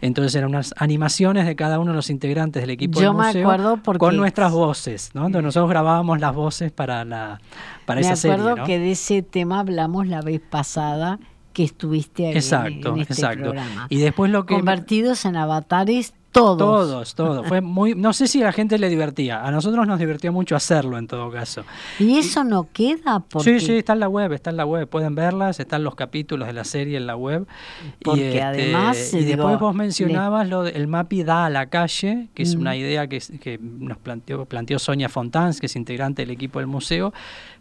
Entonces 0.00 0.34
eran 0.34 0.50
unas 0.50 0.74
animaciones 0.76 1.46
de 1.46 1.56
cada 1.56 1.78
uno 1.78 1.90
de 1.90 1.96
los 1.96 2.10
integrantes 2.10 2.62
del 2.62 2.70
equipo 2.70 3.00
Yo 3.00 3.08
del 3.08 3.16
museo 3.16 3.34
me 3.34 3.40
acuerdo 3.40 3.98
con 3.98 4.16
nuestras 4.16 4.52
voces, 4.52 5.10
¿no? 5.14 5.26
Entonces 5.26 5.44
nosotros 5.44 5.70
grabábamos 5.70 6.20
las 6.20 6.34
voces 6.34 6.70
para 6.70 7.04
la 7.04 7.40
para 7.86 8.00
esa 8.00 8.16
serie. 8.16 8.36
Me 8.36 8.42
acuerdo 8.42 8.66
que 8.66 8.78
de 8.78 8.92
ese 8.92 9.22
tema 9.22 9.60
hablamos 9.60 10.06
la 10.06 10.20
vez 10.22 10.40
pasada 10.40 11.18
que 11.52 11.64
estuviste 11.64 12.28
ahí 12.28 12.34
exacto, 12.34 12.94
en, 12.94 13.00
este 13.00 13.14
exacto. 13.14 13.42
programa. 13.42 13.86
Y 13.90 13.98
después 13.98 14.30
lo 14.30 14.46
que 14.46 14.54
convertidos 14.54 15.24
en 15.24 15.36
avatares 15.36 16.14
todos. 16.32 16.58
Todos, 16.58 17.14
todos. 17.14 17.46
Fue 17.46 17.60
muy, 17.60 17.94
no 17.94 18.14
sé 18.14 18.26
si 18.26 18.40
a 18.40 18.46
la 18.46 18.52
gente 18.52 18.78
le 18.78 18.88
divertía. 18.88 19.46
A 19.46 19.50
nosotros 19.50 19.86
nos 19.86 19.98
divertía 19.98 20.32
mucho 20.32 20.56
hacerlo 20.56 20.96
en 20.96 21.06
todo 21.06 21.30
caso. 21.30 21.64
¿Y 21.98 22.18
eso 22.18 22.42
no 22.42 22.68
queda? 22.72 23.20
Porque... 23.20 23.60
Sí, 23.60 23.66
sí, 23.66 23.72
está 23.76 23.92
en 23.92 24.00
la 24.00 24.08
web, 24.08 24.32
está 24.32 24.48
en 24.48 24.56
la 24.56 24.64
web. 24.64 24.88
Pueden 24.88 25.14
verlas, 25.14 25.60
están 25.60 25.84
los 25.84 25.94
capítulos 25.94 26.48
de 26.48 26.54
la 26.54 26.64
serie 26.64 26.96
en 26.96 27.06
la 27.06 27.16
web. 27.16 27.46
Porque 28.02 28.28
este, 28.28 28.42
además. 28.42 29.12
Y 29.12 29.24
después 29.24 29.58
vos 29.58 29.74
mencionabas 29.74 30.48
lo 30.48 30.62
del 30.62 30.88
MAPI 30.88 31.22
da 31.22 31.46
a 31.46 31.50
la 31.50 31.66
calle, 31.66 32.28
que 32.34 32.42
es 32.42 32.54
una 32.54 32.72
mm. 32.72 32.76
idea 32.76 33.06
que, 33.06 33.20
que 33.38 33.58
nos 33.60 33.98
planteó, 33.98 34.46
planteó 34.46 34.78
Sonia 34.78 35.10
Fontans, 35.10 35.60
que 35.60 35.66
es 35.66 35.76
integrante 35.76 36.22
del 36.22 36.30
equipo 36.30 36.60
del 36.60 36.66
museo, 36.66 37.12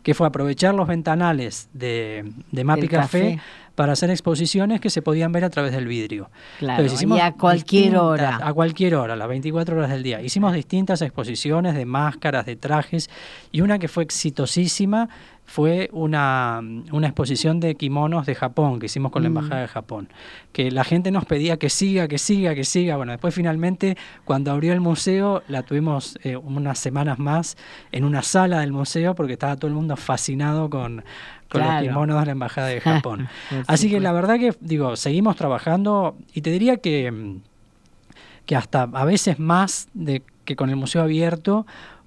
que 0.02 0.14
fue 0.14 0.28
aprovechar 0.28 0.74
los 0.74 0.88
ventanales 0.88 1.70
de, 1.74 2.32
de 2.52 2.64
MAPI 2.64 2.88
café 2.88 3.40
para 3.82 3.94
hacer 3.94 4.12
exposiciones 4.12 4.80
que 4.80 4.92
se 4.92 5.02
podían 5.02 5.32
ver 5.32 5.44
a 5.44 5.50
través 5.50 5.72
del 5.72 5.88
vidrio. 5.88 6.30
Claro, 6.60 6.86
y 6.86 7.20
a 7.20 7.32
cualquier 7.32 7.98
hora. 7.98 8.40
A 8.44 8.54
cualquier 8.54 8.94
hora, 8.94 9.16
las 9.16 9.28
24 9.28 9.76
horas 9.76 9.90
del 9.90 10.04
día. 10.04 10.22
Hicimos 10.22 10.54
distintas 10.54 11.02
exposiciones 11.02 11.74
de 11.74 11.86
máscaras, 11.86 12.46
de 12.46 12.56
trajes, 12.56 13.10
y 13.52 13.62
una 13.62 13.80
que 13.80 13.88
fue 13.88 14.04
exitosísima 14.04 15.10
fue 15.46 15.90
una, 15.92 16.62
una, 16.92 17.08
exposición 17.08 17.60
de 17.60 17.76
kimonos 17.76 18.26
de 18.26 18.36
Japón 18.36 18.80
que 18.80 18.86
hicimos 18.86 19.12
con 19.12 19.24
la 19.24 19.30
mm. 19.30 19.38
Embajada 19.38 19.62
de 19.62 19.68
Japón, 19.68 20.08
que 20.54 20.72
la 20.72 20.86
gente 20.86 21.12
nos 21.12 21.26
pedía 21.26 21.58
que 21.58 21.70
siga, 21.70 22.08
que 22.08 22.18
siga, 22.18 22.56
que 22.56 22.64
siga. 22.64 22.96
Bueno, 22.96 23.12
después 23.12 23.36
finalmente 23.36 23.98
cuando 24.24 24.52
abrió 24.52 24.72
el 24.72 24.80
museo 24.80 25.44
la 25.50 25.64
tuvimos 25.64 26.18
eh, 26.24 26.38
unas 26.38 26.80
semanas 26.80 27.20
más 27.20 27.58
en 27.92 28.06
una 28.06 28.22
sala 28.22 28.62
del 28.62 28.72
museo 28.72 29.14
porque 29.14 29.34
estaba 29.34 29.58
todo 29.58 29.68
el 29.68 29.74
mundo 29.74 29.98
fascinado 29.98 30.70
con, 30.70 31.04
con 31.50 31.62
los 31.62 31.82
kimonos 31.82 32.20
de 32.20 32.26
la 32.26 32.32
Embajada 32.32 32.68
de 32.68 32.80
Japón. 32.82 33.28
Así 33.68 33.90
que 33.90 34.00
la 34.00 34.14
verdad 34.14 34.40
que, 34.40 34.56
digo, 34.62 34.96
seguimos 34.96 35.36
trabajando 35.36 36.16
y 36.34 36.42
te 36.42 36.52
diría 36.52 36.78
que, 36.78 37.40
que 38.46 38.56
hasta 38.56 38.84
a 38.84 39.06
veces 39.06 39.38
más 39.38 39.90
de 39.94 40.24
que 40.46 40.56
con 40.56 40.70
el 40.70 40.78
museo 40.78 41.02
abierto, 41.02 41.66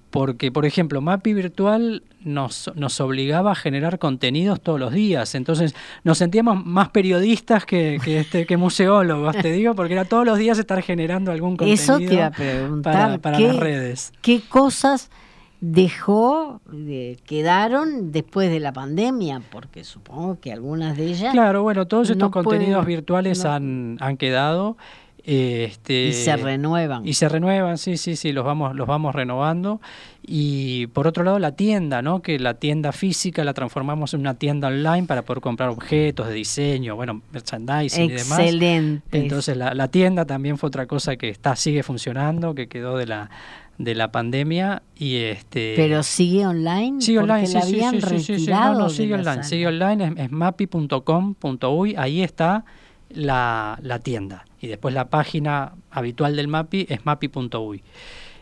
porque, 0.09 0.51
por 0.51 0.65
ejemplo, 0.65 1.01
MAPI 1.01 1.33
Virtual 1.33 2.03
nos, 2.25 2.71
nos 2.75 2.99
obligaba 2.99 3.51
a 3.51 3.55
generar 3.55 3.99
contenidos 3.99 4.59
todos 4.59 4.79
los 4.79 4.91
días. 4.91 5.35
Entonces 5.35 5.75
nos 6.03 6.17
sentíamos 6.17 6.65
más 6.65 6.89
periodistas 6.89 7.65
que, 7.65 7.99
que, 8.03 8.19
este, 8.19 8.45
que 8.45 8.57
museólogos, 8.57 9.37
te 9.37 9.51
digo, 9.51 9.75
porque 9.75 9.93
era 9.93 10.05
todos 10.05 10.25
los 10.25 10.37
días 10.37 10.59
estar 10.59 10.81
generando 10.81 11.31
algún 11.31 11.55
contenido 11.55 11.81
Eso 11.81 11.97
te 11.97 12.13
iba 12.15 12.25
a 12.25 12.31
preguntar, 12.31 13.21
para, 13.21 13.39
las 13.39 13.55
redes. 13.55 14.11
¿Qué 14.21 14.41
cosas 14.41 15.11
dejó, 15.61 16.61
quedaron 17.25 18.11
después 18.11 18.49
de 18.49 18.59
la 18.59 18.73
pandemia? 18.73 19.41
Porque 19.51 19.83
supongo 19.83 20.39
que 20.39 20.51
algunas 20.51 20.97
de 20.97 21.05
ellas... 21.05 21.31
Claro, 21.31 21.63
bueno, 21.63 21.87
todos 21.87 22.09
estos 22.09 22.31
contenidos 22.31 22.85
virtuales 22.85 23.45
han, 23.45 23.97
han 23.99 24.17
quedado. 24.17 24.77
Este, 25.27 26.07
y 26.09 26.13
se 26.13 26.37
renuevan. 26.37 27.07
Y 27.07 27.13
se 27.13 27.27
renuevan, 27.27 27.79
sí, 27.79 27.97
sí, 27.97 28.15
sí, 28.15 28.31
los 28.31 28.45
vamos, 28.45 28.75
los 28.75 28.85
vamos 28.85 29.15
renovando. 29.15 29.81
Y 30.21 30.85
por 30.87 31.07
otro 31.07 31.23
lado, 31.23 31.39
la 31.39 31.53
tienda, 31.53 32.03
¿no? 32.03 32.21
Que 32.21 32.37
la 32.37 32.53
tienda 32.55 32.91
física 32.91 33.43
la 33.43 33.55
transformamos 33.55 34.13
en 34.13 34.19
una 34.19 34.35
tienda 34.35 34.67
online 34.67 35.07
para 35.07 35.23
poder 35.23 35.41
comprar 35.41 35.69
objetos 35.69 36.27
de 36.27 36.33
diseño, 36.35 36.95
bueno, 36.95 37.21
merchandising 37.31 38.05
y 38.05 38.09
demás. 38.09 38.39
Excelente. 38.39 39.17
Entonces 39.17 39.57
la, 39.57 39.73
la, 39.73 39.87
tienda 39.87 40.25
también 40.25 40.59
fue 40.59 40.67
otra 40.67 40.85
cosa 40.85 41.15
que 41.15 41.29
está, 41.29 41.55
sigue 41.55 41.81
funcionando, 41.81 42.53
que 42.53 42.67
quedó 42.67 42.97
de 42.97 43.07
la 43.07 43.29
de 43.77 43.93
la 43.93 44.09
pandemia 44.09 44.83
y 44.95 45.17
este 45.17 45.73
pero 45.75 46.01
sigue 46.01 46.47
online 46.47 47.01
sigue 47.01 47.19
online 47.19 47.45
sí, 47.45 47.61
sí, 47.61 48.19
sí, 48.21 48.39
sí, 48.39 48.47
no, 48.49 48.73
no, 48.73 48.89
sigue 48.89 49.15
online 49.15 49.43
sigue 49.43 49.67
online 49.67 50.05
es, 50.05 50.13
es 50.15 50.31
mapi.com.uy 50.31 51.95
ahí 51.97 52.21
está 52.21 52.63
la, 53.09 53.79
la, 53.81 53.99
tienda. 53.99 54.45
Y 54.65 54.67
después 54.67 54.93
la 54.93 55.09
página 55.09 55.73
habitual 55.91 56.35
del 56.35 56.47
MAPI 56.47 56.87
es 56.89 57.05
mapi.uy. 57.05 57.83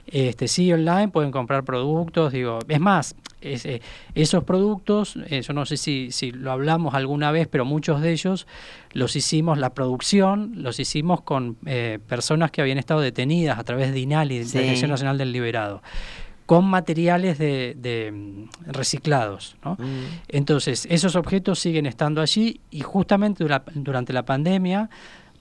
Este, 0.08 0.48
sí, 0.48 0.72
online 0.72 1.10
pueden 1.10 1.32
comprar 1.32 1.64
productos, 1.64 2.34
digo, 2.34 2.60
es 2.68 2.80
más, 2.80 3.16
eh, 3.42 3.82
esos 4.16 4.44
productos, 4.44 5.18
eh, 5.30 5.42
yo 5.42 5.54
no 5.54 5.66
sé 5.66 5.78
si, 5.78 6.12
si 6.12 6.32
lo 6.32 6.52
hablamos 6.52 6.94
alguna 6.94 7.32
vez, 7.32 7.48
pero 7.48 7.66
muchos 7.66 8.02
de 8.02 8.12
ellos 8.12 8.48
los 8.94 9.16
hicimos, 9.16 9.58
la 9.58 9.74
producción, 9.74 10.54
los 10.56 10.80
hicimos 10.80 11.22
con 11.22 11.58
eh, 11.66 12.00
personas 12.08 12.52
que 12.52 12.62
habían 12.62 12.78
estado 12.78 13.02
detenidas 13.02 13.60
a 13.60 13.64
través 13.64 13.94
de 13.94 14.00
INALI, 14.00 14.40
de 14.40 14.46
la 14.46 14.62
Dirección 14.62 14.92
Nacional 14.92 15.18
del 15.18 15.32
Liberado 15.32 15.82
con 16.46 16.66
materiales 16.66 17.38
de, 17.38 18.48
reciclados. 18.68 19.56
¿no? 19.64 19.76
Mm. 19.76 20.06
Entonces, 20.28 20.86
esos 20.90 21.16
objetos 21.16 21.60
siguen 21.60 21.86
estando 21.86 22.22
allí 22.22 22.60
y 22.70 22.82
justamente 22.82 23.46
durante 23.76 24.12
la 24.12 24.26
pandemia 24.26 24.90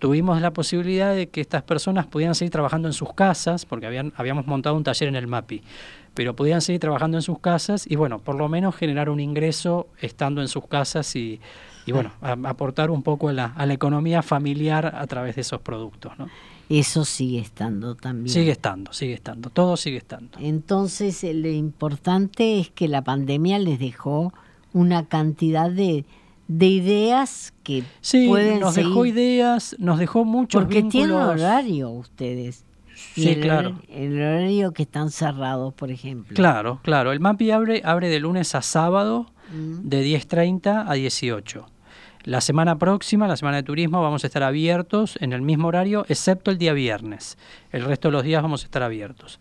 tuvimos 0.02 0.40
la 0.40 0.52
posibilidad 0.52 1.14
de 1.14 1.28
que 1.28 1.40
estas 1.40 1.62
personas 1.62 2.08
pudieran 2.08 2.34
seguir 2.34 2.50
trabajando 2.50 2.88
en 2.88 2.92
sus 2.92 3.12
casas, 3.12 3.64
porque 3.64 3.86
habían, 3.86 4.12
habíamos 4.16 4.48
montado 4.48 4.74
un 4.74 4.82
taller 4.82 5.08
en 5.08 5.14
el 5.14 5.28
MAPI, 5.28 5.62
pero 6.12 6.34
podían 6.34 6.60
seguir 6.60 6.80
trabajando 6.80 7.18
en 7.18 7.22
sus 7.22 7.38
casas 7.38 7.88
y 7.88 7.94
bueno, 7.94 8.18
por 8.18 8.34
lo 8.34 8.48
menos 8.48 8.74
generar 8.74 9.08
un 9.08 9.20
ingreso 9.20 9.86
estando 10.00 10.40
en 10.40 10.48
sus 10.48 10.66
casas 10.66 11.14
y, 11.14 11.38
y 11.86 11.92
bueno, 11.92 12.10
aportar 12.20 12.90
un 12.90 13.04
poco 13.04 13.28
a 13.28 13.32
la, 13.32 13.44
a 13.44 13.64
la 13.64 13.74
economía 13.74 14.22
familiar 14.22 14.92
a 14.92 15.06
través 15.06 15.36
de 15.36 15.42
esos 15.42 15.60
productos. 15.60 16.18
¿no? 16.18 16.28
Eso 16.68 17.04
sigue 17.04 17.38
estando 17.38 17.94
también. 17.94 18.28
Sigue 18.28 18.50
estando, 18.50 18.92
sigue 18.92 19.14
estando, 19.14 19.50
todo 19.50 19.76
sigue 19.76 19.98
estando. 19.98 20.36
Entonces, 20.40 21.22
lo 21.22 21.48
importante 21.48 22.58
es 22.58 22.70
que 22.70 22.88
la 22.88 23.04
pandemia 23.04 23.60
les 23.60 23.78
dejó 23.78 24.34
una 24.72 25.06
cantidad 25.06 25.70
de, 25.70 26.04
de 26.58 26.66
ideas 26.66 27.54
que 27.62 27.84
sí, 28.00 28.28
pueden 28.28 28.60
nos 28.60 28.74
dejó 28.74 29.06
ideas, 29.06 29.74
nos 29.78 29.98
dejó 29.98 30.24
muchos 30.24 30.62
Porque 30.62 30.82
tienen 30.82 31.12
horario 31.12 31.90
ustedes. 31.90 32.64
Sí, 33.14 33.36
claro. 33.36 33.80
El 33.88 34.14
horario 34.16 34.72
que 34.72 34.82
están 34.82 35.10
cerrados, 35.10 35.72
por 35.74 35.90
ejemplo. 35.90 36.34
Claro, 36.34 36.80
claro. 36.82 37.12
El 37.12 37.20
MAPI 37.20 37.50
abre, 37.50 37.82
abre 37.84 38.08
de 38.08 38.20
lunes 38.20 38.54
a 38.54 38.62
sábado 38.62 39.26
mm. 39.52 39.88
de 39.88 40.04
10.30 40.04 40.84
a 40.86 40.92
18. 40.92 41.66
La 42.24 42.40
semana 42.40 42.78
próxima, 42.78 43.26
la 43.26 43.36
semana 43.36 43.56
de 43.56 43.62
turismo, 43.64 44.00
vamos 44.00 44.22
a 44.22 44.28
estar 44.28 44.44
abiertos 44.44 45.18
en 45.20 45.32
el 45.32 45.42
mismo 45.42 45.66
horario, 45.66 46.06
excepto 46.08 46.52
el 46.52 46.58
día 46.58 46.72
viernes. 46.72 47.36
El 47.72 47.84
resto 47.84 48.08
de 48.08 48.12
los 48.12 48.22
días 48.22 48.42
vamos 48.42 48.62
a 48.62 48.66
estar 48.66 48.84
abiertos. 48.84 49.40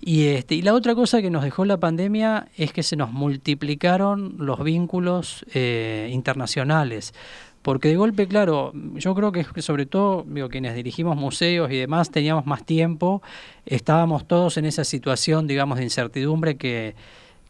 Y, 0.00 0.28
este, 0.28 0.54
y 0.54 0.62
la 0.62 0.72
otra 0.72 0.94
cosa 0.94 1.20
que 1.20 1.28
nos 1.28 1.44
dejó 1.44 1.66
la 1.66 1.78
pandemia 1.78 2.48
es 2.56 2.72
que 2.72 2.82
se 2.82 2.96
nos 2.96 3.12
multiplicaron 3.12 4.36
los 4.38 4.64
vínculos 4.64 5.44
eh, 5.52 6.08
internacionales. 6.12 7.12
Porque 7.60 7.88
de 7.88 7.96
golpe, 7.96 8.26
claro, 8.26 8.72
yo 8.94 9.14
creo 9.14 9.30
que 9.30 9.44
sobre 9.60 9.84
todo 9.84 10.24
digo, 10.26 10.48
quienes 10.48 10.74
dirigimos 10.74 11.16
museos 11.16 11.70
y 11.70 11.76
demás 11.76 12.10
teníamos 12.10 12.46
más 12.46 12.64
tiempo, 12.64 13.22
estábamos 13.66 14.26
todos 14.26 14.56
en 14.56 14.64
esa 14.64 14.84
situación, 14.84 15.46
digamos, 15.46 15.76
de 15.76 15.84
incertidumbre 15.84 16.56
que, 16.56 16.94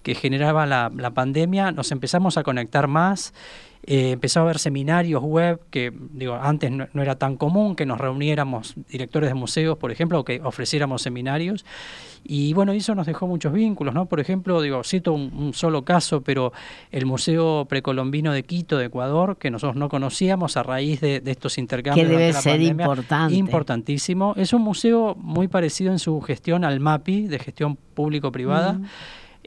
que 0.04 0.14
generaba 0.14 0.66
la, 0.66 0.92
la 0.94 1.10
pandemia, 1.10 1.72
nos 1.72 1.90
empezamos 1.90 2.38
a 2.38 2.44
conectar 2.44 2.86
más 2.86 3.34
eh, 3.86 4.12
empezó 4.12 4.40
a 4.40 4.44
haber 4.44 4.58
seminarios 4.58 5.22
web 5.22 5.60
que 5.70 5.92
digo 6.12 6.34
antes 6.34 6.70
no, 6.70 6.86
era 6.94 7.16
tan 7.16 7.36
común 7.36 7.76
que 7.76 7.84
nos 7.84 8.00
reuniéramos 8.00 8.74
directores 8.88 9.28
de 9.28 9.34
museos, 9.34 9.76
por 9.76 9.92
ejemplo, 9.92 10.20
o 10.20 10.24
que 10.24 10.40
ofreciéramos 10.42 11.02
seminarios. 11.02 11.66
Y 12.26 12.54
bueno, 12.54 12.72
eso 12.72 12.94
nos 12.94 13.06
dejó 13.06 13.26
muchos 13.26 13.52
vínculos, 13.52 13.92
¿no? 13.92 14.06
Por 14.06 14.20
ejemplo, 14.20 14.62
digo, 14.62 14.82
cito 14.84 15.12
un, 15.12 15.52
solo 15.52 15.84
caso, 15.84 16.22
pero 16.22 16.54
el 16.90 17.04
Museo 17.04 17.66
Precolombino 17.68 18.32
de 18.32 18.44
Quito, 18.44 18.78
de 18.78 18.86
Ecuador, 18.86 19.36
que 19.36 19.50
nosotros 19.50 19.76
no 19.76 19.90
conocíamos 19.90 20.56
a 20.56 20.62
raíz 20.62 21.02
de, 21.02 21.22
estos 21.26 21.58
intercambios. 21.58 22.08
Que 22.08 22.16
debe 22.16 22.32
ser 22.32 22.62
importante. 22.62 23.34
Importantísimo. 23.34 24.32
Es 24.38 24.54
un 24.54 24.62
museo 24.62 25.14
muy 25.16 25.48
parecido 25.48 25.92
en 25.92 25.98
su 25.98 26.22
gestión 26.22 26.64
al 26.64 26.80
MAPI, 26.80 27.26
de 27.26 27.38
gestión 27.38 27.76
público-privada. 27.76 28.80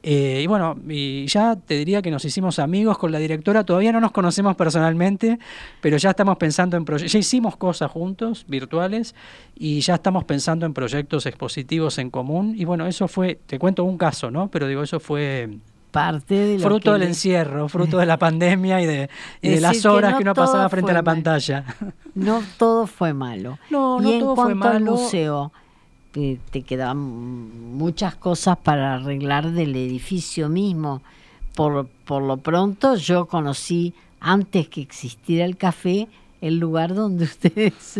Eh, 0.09 0.39
y 0.41 0.47
bueno, 0.47 0.77
y 0.87 1.27
ya 1.27 1.57
te 1.57 1.73
diría 1.73 2.01
que 2.01 2.09
nos 2.09 2.23
hicimos 2.23 2.59
amigos 2.59 2.97
con 2.97 3.11
la 3.11 3.19
directora, 3.19 3.65
todavía 3.65 3.91
no 3.91 3.99
nos 3.99 4.11
conocemos 4.11 4.55
personalmente, 4.55 5.37
pero 5.81 5.97
ya 5.97 6.11
estamos 6.11 6.37
pensando 6.37 6.77
en 6.77 6.85
proyectos, 6.85 7.11
ya 7.11 7.19
hicimos 7.19 7.57
cosas 7.57 7.91
juntos, 7.91 8.45
virtuales, 8.47 9.15
y 9.53 9.81
ya 9.81 9.95
estamos 9.95 10.23
pensando 10.23 10.65
en 10.65 10.73
proyectos 10.73 11.25
expositivos 11.25 11.97
en 11.97 12.09
común. 12.09 12.55
Y 12.57 12.63
bueno, 12.63 12.87
eso 12.87 13.09
fue, 13.09 13.37
te 13.47 13.59
cuento 13.59 13.83
un 13.83 13.97
caso, 13.97 14.31
¿no? 14.31 14.47
Pero 14.47 14.69
digo, 14.69 14.81
eso 14.81 15.01
fue 15.01 15.49
parte 15.91 16.35
de 16.35 16.59
fruto 16.59 16.93
del 16.93 17.03
encierro, 17.03 17.67
fruto 17.67 17.97
de 17.97 18.05
la 18.05 18.17
pandemia 18.17 18.79
y 18.81 18.85
de, 18.85 19.09
las 19.59 19.85
horas 19.85 20.15
que, 20.15 20.23
uno 20.23 20.33
pasaba 20.33 20.69
frente 20.69 20.91
a 20.91 20.93
la 20.93 21.03
pantalla. 21.03 21.65
No 22.15 22.41
todo 22.57 22.87
fue 22.87 23.13
malo. 23.13 23.59
No, 23.69 23.99
no 23.99 24.19
todo 24.19 24.35
fue 24.37 24.55
malo. 24.55 24.71
Al 24.71 24.83
museo, 24.83 25.51
te 26.11 26.61
quedan 26.63 26.97
muchas 27.77 28.15
cosas 28.15 28.57
para 28.57 28.95
arreglar 28.95 29.51
del 29.51 29.75
edificio 29.75 30.49
mismo. 30.49 31.01
Por, 31.55 31.87
por 32.05 32.23
lo 32.23 32.37
pronto 32.37 32.95
yo 32.95 33.25
conocí, 33.25 33.93
antes 34.19 34.69
que 34.69 34.81
existiera 34.81 35.45
el 35.45 35.57
café, 35.57 36.07
el 36.41 36.59
lugar 36.59 36.93
donde 36.93 37.23
ustedes 37.25 37.99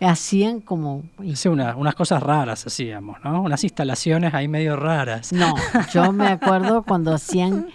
hacían 0.00 0.60
como... 0.60 1.02
Sí, 1.34 1.48
unas 1.48 1.94
cosas 1.94 2.22
raras 2.22 2.66
hacíamos, 2.66 3.18
¿no? 3.24 3.42
Unas 3.42 3.62
instalaciones 3.64 4.34
ahí 4.34 4.48
medio 4.48 4.76
raras. 4.76 5.32
No, 5.32 5.54
yo 5.92 6.12
me 6.12 6.28
acuerdo 6.28 6.82
cuando 6.82 7.12
hacían 7.12 7.68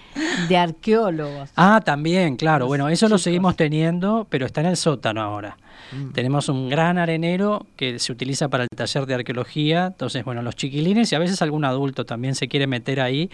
de 0.48 0.58
arqueólogos. 0.58 1.52
Ah, 1.56 1.82
también, 1.84 2.36
claro. 2.36 2.68
Bueno, 2.68 2.90
eso 2.90 3.08
lo 3.10 3.18
seguimos 3.18 3.56
teniendo, 3.56 4.28
pero 4.30 4.46
está 4.46 4.62
en 4.62 4.68
el 4.68 4.78
sótano 4.78 5.22
ahora. 5.22 5.58
Mm. 5.92 6.12
Tenemos 6.12 6.50
un 6.50 6.70
gran 6.70 6.98
arenero 6.98 7.66
que 7.76 8.00
se 8.00 8.12
utiliza 8.12 8.48
para 8.50 8.64
el 8.64 8.70
taller 8.76 9.06
de 9.06 9.16
arqueología. 9.16 9.88
Entonces, 9.88 10.24
bueno, 10.24 10.42
los 10.42 10.56
chiquilines 10.56 11.12
y 11.12 11.16
a 11.16 11.20
veces 11.20 11.42
algún 11.42 11.66
adulto 11.66 12.06
también 12.06 12.36
se 12.36 12.48
quiere 12.48 12.68
meter 12.68 13.02
ahí 13.02 13.30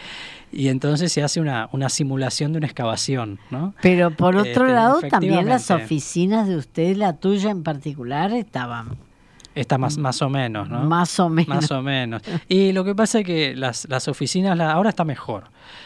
y 0.51 0.69
entonces 0.69 1.11
se 1.11 1.23
hace 1.23 1.39
una, 1.39 1.69
una 1.71 1.89
simulación 1.89 2.53
de 2.53 2.59
una 2.59 2.67
excavación, 2.67 3.39
¿no? 3.49 3.73
Pero 3.81 4.11
por 4.11 4.35
otro 4.35 4.65
este, 4.65 4.73
lado, 4.73 5.01
también 5.01 5.47
las 5.47 5.71
oficinas 5.71 6.47
de 6.47 6.57
usted, 6.57 6.95
la 6.95 7.17
tuya 7.17 7.51
en 7.51 7.63
particular, 7.63 8.31
estaban 8.33 8.97
Está 9.55 9.77
más, 9.77 9.97
más 9.97 10.21
o 10.21 10.29
menos, 10.29 10.69
¿no? 10.69 10.81
Más 10.81 11.17
o 11.19 11.29
menos. 11.29 11.47
Más 11.47 11.71
o 11.71 11.81
menos. 11.81 12.21
Y 12.49 12.73
lo 12.73 12.83
que 12.83 12.93
pasa 12.93 13.19
es 13.19 13.25
que 13.25 13.55
las, 13.55 13.87
las 13.89 14.09
oficinas, 14.09 14.59
ahora 14.59 14.89
está 14.89 15.05
mejor. 15.05 15.45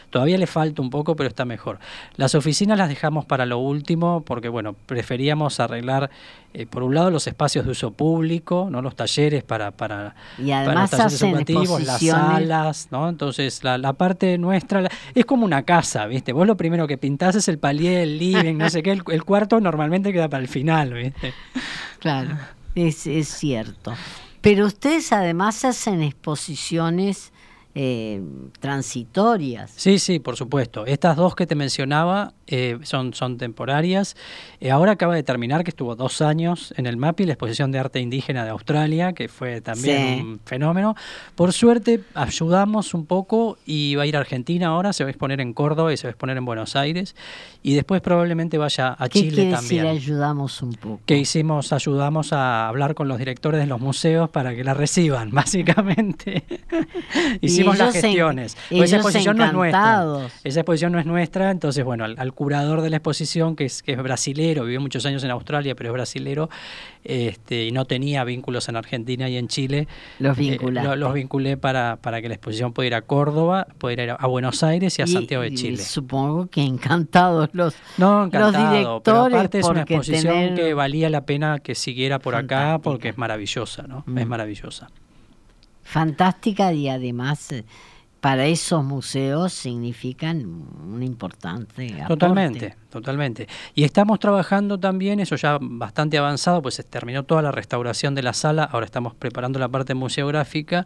Todavía 0.10 0.40
le 0.40 0.48
falta 0.48 0.82
un 0.82 0.90
poco, 0.90 1.16
pero 1.16 1.30
está 1.30 1.46
mejor. 1.46 1.78
Las 2.16 2.34
oficinas 2.34 2.80
las 2.80 2.90
dejamos 2.90 3.26
para 3.26 3.46
lo 3.46 3.60
último 3.60 4.24
porque, 4.26 4.50
bueno, 4.50 4.74
preferíamos 4.74 5.60
arreglar, 5.60 6.10
eh, 6.56 6.66
por 6.66 6.82
un 6.82 6.96
lado, 6.96 7.12
los 7.12 7.28
espacios 7.28 7.64
de 7.66 7.72
uso 7.72 7.92
público, 7.92 8.70
no 8.72 8.82
los 8.82 8.96
talleres 8.96 9.44
para, 9.44 9.70
para, 9.70 10.16
y 10.40 10.50
además 10.50 10.90
para 10.90 11.04
los 11.04 11.20
talleres 11.20 11.22
educativos, 11.22 11.84
las 11.84 12.02
salas, 12.02 12.88
¿no? 12.90 13.08
Entonces, 13.08 13.64
la, 13.64 13.78
la 13.78 13.94
parte 13.94 14.40
nuestra 14.40 14.90
es 15.14 15.26
como 15.26 15.46
una 15.46 15.62
casa, 15.62 16.08
¿viste? 16.08 16.34
Vos 16.34 16.48
lo 16.48 16.58
primero 16.58 16.88
que 16.88 16.98
pintás 16.98 17.36
es 17.36 17.48
el 17.48 17.60
palier, 17.60 18.02
el 18.02 18.18
living, 18.18 18.56
no 18.56 18.68
sé 18.72 18.82
qué. 18.82 18.92
El, 18.94 19.04
el 19.12 19.24
cuarto 19.24 19.60
normalmente 19.60 20.12
queda 20.12 20.28
para 20.28 20.42
el 20.42 20.50
final, 20.50 20.92
¿viste? 20.94 21.34
Claro 22.00 22.36
es, 22.76 23.08
es 23.08 23.28
cierto. 23.28 23.94
Pero 24.42 24.66
ustedes 24.66 25.12
además 25.12 25.66
hacen 25.66 26.02
exposiciones 26.02 27.32
eh, 27.82 28.22
transitorias. 28.60 29.72
Sí, 29.74 30.00
sí, 30.00 30.20
por 30.20 30.36
supuesto. 30.36 30.86
Estas 30.86 31.16
dos 31.16 31.34
que 31.34 31.48
te 31.48 31.56
mencionaba 31.56 32.34
eh, 32.46 32.78
son, 32.82 33.14
son 33.14 33.38
temporarias. 33.38 34.18
Eh, 34.60 34.70
ahora 34.70 34.94
acaba 34.94 35.16
de 35.16 35.24
terminar, 35.24 35.64
que 35.64 35.70
estuvo 35.70 35.96
dos 35.96 36.22
años 36.22 36.74
en 36.76 36.88
el 36.88 36.98
MAPI, 36.98 37.26
la 37.26 37.34
exposición 37.34 37.72
de 37.72 37.80
arte 37.80 38.02
indígena 38.02 38.44
de 38.44 38.50
Australia, 38.50 39.14
que 39.14 39.30
fue 39.30 39.62
también 39.62 40.22
un 40.22 40.40
fenómeno. 40.44 40.96
Por 41.36 41.54
suerte 41.54 42.02
ayudamos 42.16 42.94
un 42.94 43.06
poco 43.06 43.58
y 43.66 43.96
va 43.96 44.04
a 44.04 44.08
ir 44.08 44.18
a 44.18 44.20
Argentina 44.20 44.68
ahora, 44.68 44.92
se 44.92 45.06
va 45.06 45.08
a 45.08 45.12
exponer 45.12 45.40
en 45.40 45.54
Córdoba 45.54 45.94
y 45.94 45.96
se 45.96 46.08
va 46.08 46.10
a 46.10 46.12
exponer 46.12 46.36
en 46.36 46.44
Buenos 46.44 46.76
Aires. 46.76 47.16
Y 47.64 47.76
después 47.76 48.02
probablemente 48.02 48.58
vaya 48.58 48.94
a 49.00 49.08
¿Qué 49.08 49.22
Chile 49.22 49.52
también. 49.52 49.86
Decir 49.86 49.86
ayudamos 49.86 50.62
un 50.62 50.74
poco. 50.74 51.02
Que 51.06 51.18
hicimos, 51.18 51.72
ayudamos 51.72 52.34
a 52.34 52.68
hablar 52.68 52.94
con 52.96 53.08
los 53.08 53.20
directores 53.20 53.62
de 53.62 53.68
los 53.68 53.80
museos 53.80 54.30
para 54.30 54.54
que 54.54 54.66
la 54.66 54.74
reciban, 54.74 55.30
básicamente. 55.32 56.44
hicimos 57.42 57.69
las 57.78 57.94
gestiones. 57.94 58.58
Pues 58.70 58.84
esa 58.84 58.98
exposición 58.98 59.38
no 59.38 59.46
es 59.46 59.54
nuestra. 59.54 60.28
Esa 60.44 60.60
exposición 60.60 60.92
no 60.92 61.00
es 61.00 61.06
nuestra, 61.06 61.52
entonces 61.52 61.84
bueno, 61.84 62.06
al, 62.06 62.16
al 62.18 62.34
curador 62.34 62.82
de 62.82 62.90
la 62.90 62.98
exposición, 62.98 63.56
que 63.56 63.66
es, 63.66 63.84
que 63.84 63.94
es 63.94 63.98
brasilero, 64.02 64.64
vivió 64.64 64.82
muchos 64.82 65.06
años 65.06 65.24
en 65.24 65.32
Australia, 65.32 65.76
pero 65.76 65.90
es 65.90 65.94
brasilero, 65.94 66.50
este, 67.04 67.66
y 67.66 67.72
no 67.72 67.86
tenía 67.86 68.24
vínculos 68.24 68.68
en 68.70 68.76
Argentina 68.76 69.30
y 69.30 69.38
en 69.38 69.48
Chile. 69.48 69.88
Los 70.20 70.38
eh, 70.38 70.58
los 70.62 71.14
vinculé 71.14 71.58
para, 71.58 71.98
para 71.98 72.22
que 72.22 72.28
la 72.28 72.36
exposición 72.36 72.74
pudiera 72.74 72.98
ir 72.98 73.04
a 73.04 73.06
Córdoba, 73.06 73.68
pudiera 73.78 74.04
ir 74.04 74.16
a 74.18 74.28
Buenos 74.28 74.64
Aires 74.64 74.98
y 75.00 75.02
a 75.02 75.08
Santiago 75.08 75.44
de 75.44 75.54
Chile. 75.54 75.78
supongo 75.78 76.48
que 76.48 76.62
encantados 76.62 77.50
los, 77.54 77.76
no, 77.98 78.26
encantado, 78.26 78.52
los 78.52 78.72
directores. 78.72 79.02
Pero 79.04 79.26
aparte 79.26 79.60
es 79.60 79.68
una 79.68 79.82
exposición 79.82 80.56
que 80.56 80.74
valía 80.74 81.10
la 81.10 81.26
pena 81.26 81.60
que 81.60 81.76
siguiera 81.76 82.20
por 82.20 82.36
acá 82.36 82.80
porque 82.82 83.10
es 83.10 83.18
maravillosa, 83.18 83.84
¿no? 83.84 84.04
Es 84.08 84.26
mm. 84.26 84.30
maravillosa. 84.30 84.90
Fantástica 85.90 86.72
y 86.72 86.88
además 86.88 87.52
eh, 87.52 87.66
para 88.22 88.46
esos 88.46 88.84
museos 88.84 89.54
significan 89.54 90.46
un 90.46 91.02
importante 91.02 91.94
aporte. 91.94 92.08
Totalmente, 92.08 92.76
totalmente. 92.92 93.48
Y 93.74 93.86
estamos 93.86 94.20
trabajando 94.20 94.80
también, 94.80 95.20
eso 95.20 95.36
ya 95.36 95.58
bastante 95.60 96.20
avanzado, 96.20 96.62
pues 96.62 96.76
se 96.76 96.84
terminó 96.84 97.24
toda 97.24 97.42
la 97.42 97.52
restauración 97.52 98.14
de 98.14 98.22
la 98.22 98.34
sala, 98.34 98.66
ahora 98.66 98.86
estamos 98.86 99.16
preparando 99.16 99.58
la 99.58 99.68
parte 99.68 99.96
museográfica, 99.96 100.86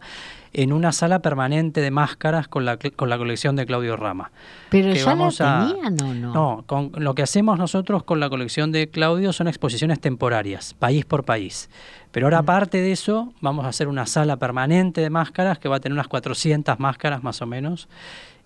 en 0.54 0.72
una 0.72 0.92
sala 0.92 1.18
permanente 1.18 1.80
de 1.80 1.90
máscaras 1.90 2.48
con 2.48 2.64
la, 2.64 2.78
con 2.78 3.10
la 3.10 3.18
colección 3.18 3.56
de 3.56 3.66
Claudio 3.66 3.96
Rama. 3.96 4.30
Pero 4.70 4.92
ya 4.92 5.04
vamos 5.04 5.40
la 5.40 5.68
tenían 5.68 6.00
o 6.02 6.14
no? 6.14 6.32
No, 6.32 6.64
con, 6.66 6.92
lo 6.94 7.14
que 7.14 7.22
hacemos 7.22 7.58
nosotros 7.58 8.04
con 8.04 8.20
la 8.20 8.30
colección 8.30 8.72
de 8.72 8.88
Claudio 8.88 9.32
son 9.32 9.48
exposiciones 9.48 10.00
temporarias, 10.00 10.74
país 10.74 11.04
por 11.04 11.24
país. 11.24 11.68
Pero 12.12 12.26
ahora, 12.26 12.38
mm. 12.38 12.44
aparte 12.44 12.78
de 12.78 12.92
eso, 12.92 13.32
vamos 13.40 13.66
a 13.66 13.68
hacer 13.68 13.88
una 13.88 14.06
sala 14.06 14.36
permanente 14.36 15.00
de 15.00 15.10
máscaras 15.10 15.58
que 15.58 15.68
va 15.68 15.76
a 15.76 15.80
tener 15.80 15.94
unas 15.94 16.08
400 16.08 16.78
máscaras 16.78 17.22
más 17.24 17.42
o 17.42 17.46
menos. 17.46 17.88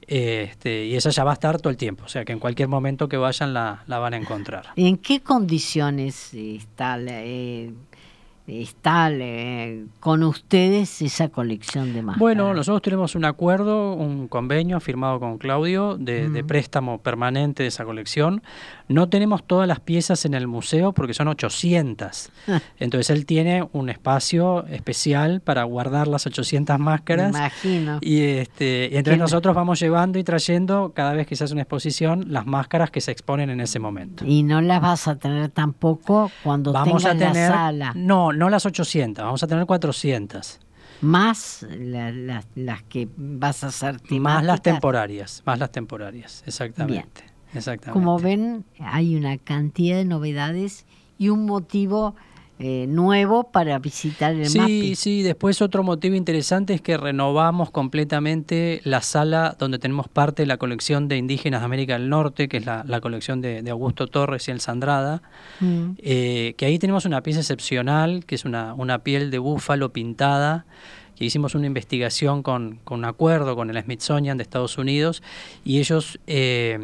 Este, 0.06 0.86
y 0.86 0.96
esa 0.96 1.10
ya 1.10 1.22
va 1.22 1.32
a 1.32 1.34
estar 1.34 1.58
todo 1.58 1.68
el 1.68 1.76
tiempo, 1.76 2.04
o 2.06 2.08
sea 2.08 2.24
que 2.24 2.32
en 2.32 2.38
cualquier 2.38 2.68
momento 2.68 3.10
que 3.10 3.18
vayan 3.18 3.52
la, 3.52 3.82
la 3.86 3.98
van 3.98 4.14
a 4.14 4.16
encontrar. 4.16 4.68
¿En 4.76 4.96
qué 4.96 5.20
condiciones 5.20 6.32
está 6.32 6.98
eh, 6.98 7.70
está 8.48 9.10
eh, 9.12 9.84
con 10.00 10.22
ustedes 10.22 11.02
esa 11.02 11.28
colección 11.28 11.92
de 11.92 12.02
máscaras? 12.02 12.20
Bueno, 12.20 12.54
nosotros 12.54 12.82
tenemos 12.82 13.14
un 13.14 13.24
acuerdo, 13.24 13.94
un 13.94 14.28
convenio 14.28 14.80
firmado 14.80 15.20
con 15.20 15.38
Claudio 15.38 15.96
de, 15.96 16.28
de, 16.28 16.44
préstamo 16.44 16.98
permanente 16.98 17.62
de 17.62 17.68
esa 17.68 17.84
colección. 17.84 18.42
No 18.88 19.08
tenemos 19.08 19.44
todas 19.46 19.68
las 19.68 19.80
piezas 19.80 20.24
en 20.24 20.34
el 20.34 20.46
museo 20.46 20.92
porque 20.92 21.14
son 21.14 21.28
800. 21.28 22.30
Entonces 22.78 23.10
él 23.10 23.26
tiene 23.26 23.68
un 23.72 23.90
espacio 23.90 24.66
especial 24.66 25.40
para 25.40 25.64
guardar 25.64 26.08
las 26.08 26.26
800 26.26 26.78
máscaras. 26.78 27.30
imagino. 27.30 27.98
Y, 28.00 28.22
este, 28.22 28.88
y 28.90 28.96
entonces 28.96 29.18
nosotros 29.18 29.54
vamos 29.54 29.78
llevando 29.80 30.18
y 30.18 30.24
trayendo 30.24 30.92
cada 30.94 31.12
vez 31.12 31.26
que 31.26 31.36
se 31.36 31.44
hace 31.44 31.52
una 31.52 31.62
exposición 31.62 32.26
las 32.28 32.46
máscaras 32.46 32.90
que 32.90 33.00
se 33.00 33.10
exponen 33.10 33.50
en 33.50 33.60
ese 33.60 33.78
momento. 33.78 34.24
Y 34.26 34.42
no 34.42 34.60
las 34.60 34.80
vas 34.80 35.08
a 35.08 35.16
tener 35.16 35.50
tampoco 35.50 36.30
cuando 36.42 36.72
vamos 36.72 37.02
tengas 37.02 37.16
a 37.16 37.18
tener, 37.18 37.50
la 37.50 37.56
sala. 37.56 37.92
No, 37.94 38.32
no 38.38 38.48
las 38.50 38.64
800, 38.64 39.24
vamos 39.24 39.42
a 39.42 39.46
tener 39.46 39.66
400. 39.66 40.60
Más 41.00 41.66
las 41.80 42.82
que 42.88 43.08
vas 43.16 43.64
a 43.64 43.68
hacer. 43.68 44.00
Más 44.10 44.44
las 44.44 44.62
temporarias, 44.62 45.42
más 45.44 45.58
las 45.58 45.70
temporarias, 45.70 46.42
exactamente. 46.46 47.24
exactamente. 47.52 47.92
Como 47.92 48.18
ven, 48.18 48.64
hay 48.80 49.16
una 49.16 49.38
cantidad 49.38 49.96
de 49.96 50.04
novedades 50.04 50.86
y 51.18 51.28
un 51.28 51.46
motivo 51.46 52.14
eh, 52.60 52.86
nuevo 52.88 53.52
para 53.52 53.78
visitar 53.78 54.34
el 54.34 54.48
sí, 54.48 54.58
MAPI. 54.58 54.94
Sí, 54.96 55.22
después 55.22 55.62
otro 55.62 55.84
motivo 55.84 56.16
interesante 56.16 56.74
es 56.74 56.80
que 56.80 56.96
renovamos 56.96 57.70
completamente 57.70 58.80
la 58.82 59.00
sala 59.00 59.54
donde 59.58 59.78
tenemos 59.78 60.08
parte 60.08 60.42
de 60.42 60.46
la 60.46 60.56
colección 60.56 61.06
de 61.06 61.18
indígenas 61.18 61.60
de 61.60 61.66
América 61.66 61.92
del 61.92 62.08
Norte, 62.08 62.48
que 62.48 62.56
es 62.56 62.66
la, 62.66 62.84
la 62.86 63.00
colección 63.00 63.40
de, 63.40 63.62
de, 63.62 63.70
Augusto 63.70 64.08
Torres 64.08 64.48
y 64.48 64.50
el 64.50 64.60
Sandrada, 64.60 65.22
mm. 65.60 65.90
eh, 65.98 66.54
que 66.56 66.66
ahí 66.66 66.80
tenemos 66.80 67.04
una 67.04 67.22
pieza 67.22 67.40
excepcional, 67.40 68.24
que 68.24 68.34
es 68.34 68.44
una, 68.44 68.74
una 68.74 69.04
piel 69.04 69.30
de 69.30 69.38
búfalo 69.38 69.92
pintada, 69.92 70.66
que 71.14 71.24
hicimos 71.24 71.54
una 71.54 71.66
investigación 71.66 72.42
con, 72.42 72.80
con, 72.84 73.00
un 73.00 73.04
acuerdo 73.04 73.54
con 73.56 73.70
el 73.70 73.80
Smithsonian 73.82 74.36
de 74.36 74.42
Estados 74.42 74.78
Unidos 74.78 75.22
y 75.64 75.78
ellos, 75.78 76.18
eh, 76.26 76.78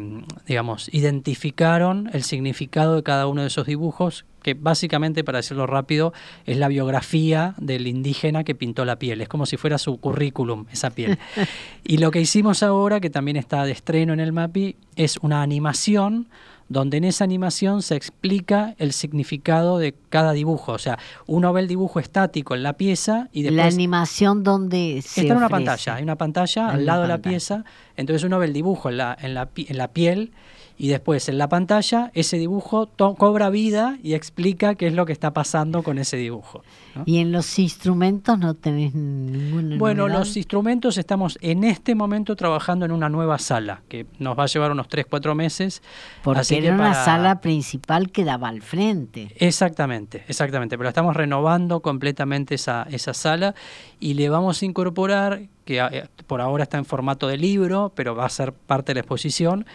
digamos, 0.45 0.89
identificaron 0.93 2.09
el 2.13 2.23
significado 2.23 2.95
de 2.95 3.03
cada 3.03 3.27
uno 3.27 3.41
de 3.41 3.47
esos 3.47 3.65
dibujos 3.65 4.25
que 4.45 4.53
básicamente, 4.53 5.23
para 5.23 5.39
decirlo 5.39 5.65
rápido, 5.65 6.13
es 6.45 6.57
la 6.57 6.67
biografía 6.67 7.55
del 7.57 7.87
indígena 7.87 8.43
que 8.43 8.53
pintó 8.53 8.85
la 8.85 8.99
piel. 8.99 9.21
Es 9.21 9.27
como 9.27 9.47
si 9.47 9.57
fuera 9.57 9.79
su 9.79 9.97
currículum, 9.97 10.67
esa 10.71 10.91
piel. 10.91 11.17
y 11.83 11.97
lo 11.97 12.11
que 12.11 12.21
hicimos 12.21 12.61
ahora, 12.61 12.99
que 12.99 13.09
también 13.09 13.37
está 13.37 13.65
de 13.65 13.71
estreno 13.71 14.13
en 14.13 14.19
el 14.19 14.33
MAPI, 14.33 14.75
es 14.95 15.17
una 15.23 15.41
animación 15.41 16.27
donde 16.69 16.97
en 16.97 17.05
esa 17.05 17.23
animación 17.23 17.81
se 17.81 17.95
explica 17.95 18.75
el 18.77 18.93
significado 18.93 19.79
de 19.79 19.95
cada 20.09 20.31
dibujo. 20.33 20.73
O 20.73 20.77
sea, 20.77 20.99
uno 21.25 21.51
ve 21.51 21.61
el 21.61 21.67
dibujo 21.67 21.99
estático 21.99 22.53
en 22.53 22.61
la 22.61 22.73
pieza 22.73 23.29
y 23.31 23.41
después... 23.41 23.57
La 23.57 23.65
animación 23.65 24.43
donde 24.43 25.01
se 25.01 25.21
Está 25.21 25.33
en 25.33 25.37
una 25.39 25.49
pantalla, 25.49 25.95
hay 25.95 26.03
una 26.03 26.17
pantalla 26.17 26.69
al 26.69 26.85
lado 26.85 27.01
de 27.01 27.07
la 27.07 27.17
pieza, 27.17 27.65
entonces 27.97 28.23
uno 28.23 28.37
ve 28.37 28.45
el 28.45 28.53
dibujo 28.53 28.89
en 28.89 28.97
la, 28.97 29.17
en 29.19 29.33
la, 29.33 29.49
en 29.55 29.77
la 29.77 29.87
piel 29.87 30.33
y 30.77 30.89
después 30.89 31.29
en 31.29 31.37
la 31.37 31.47
pantalla 31.49 32.11
ese 32.13 32.37
dibujo 32.37 32.89
cobra 33.17 33.49
vida 33.49 33.97
y 34.03 34.13
explica 34.13 34.75
qué 34.75 34.87
es 34.87 34.93
lo 34.93 35.05
que 35.05 35.13
está 35.13 35.31
pasando 35.31 35.83
con 35.83 35.97
ese 35.97 36.17
dibujo. 36.17 36.63
¿no? 36.95 37.03
¿Y 37.05 37.19
en 37.19 37.31
los 37.31 37.57
instrumentos 37.59 38.37
no 38.39 38.53
tenés 38.53 38.93
ninguna 38.93 39.77
Bueno, 39.77 40.03
novedad? 40.03 40.19
los 40.19 40.37
instrumentos 40.37 40.97
estamos 40.97 41.37
en 41.41 41.63
este 41.63 41.95
momento 41.95 42.35
trabajando 42.35 42.85
en 42.85 42.91
una 42.91 43.09
nueva 43.09 43.37
sala 43.39 43.81
que 43.87 44.05
nos 44.19 44.37
va 44.37 44.43
a 44.43 44.47
llevar 44.47 44.71
unos 44.71 44.87
3, 44.87 45.05
4 45.09 45.35
meses. 45.35 45.81
Porque 46.23 46.41
así 46.41 46.55
era 46.55 46.69
que 46.69 46.81
una 46.81 46.93
sala 46.93 47.41
principal 47.41 48.11
que 48.11 48.23
daba 48.25 48.49
al 48.49 48.61
frente. 48.61 49.29
Exactamente, 49.37 50.23
exactamente, 50.27 50.77
pero 50.77 50.89
estamos 50.89 51.15
renovando 51.15 51.79
completamente 51.81 52.55
esa, 52.55 52.83
esa 52.89 53.13
sala 53.13 53.55
y 53.99 54.13
le 54.15 54.29
vamos 54.29 54.61
a 54.61 54.65
incorporar, 54.65 55.41
que 55.63 55.79
eh, 55.79 56.07
por 56.27 56.41
ahora 56.41 56.63
está 56.63 56.77
en 56.77 56.85
formato 56.85 57.27
de 57.27 57.37
libro, 57.37 57.91
pero 57.95 58.15
va 58.15 58.25
a 58.25 58.29
ser 58.29 58.53
parte 58.53 58.91
de 58.91 58.95
la 58.95 58.99
exposición, 59.01 59.65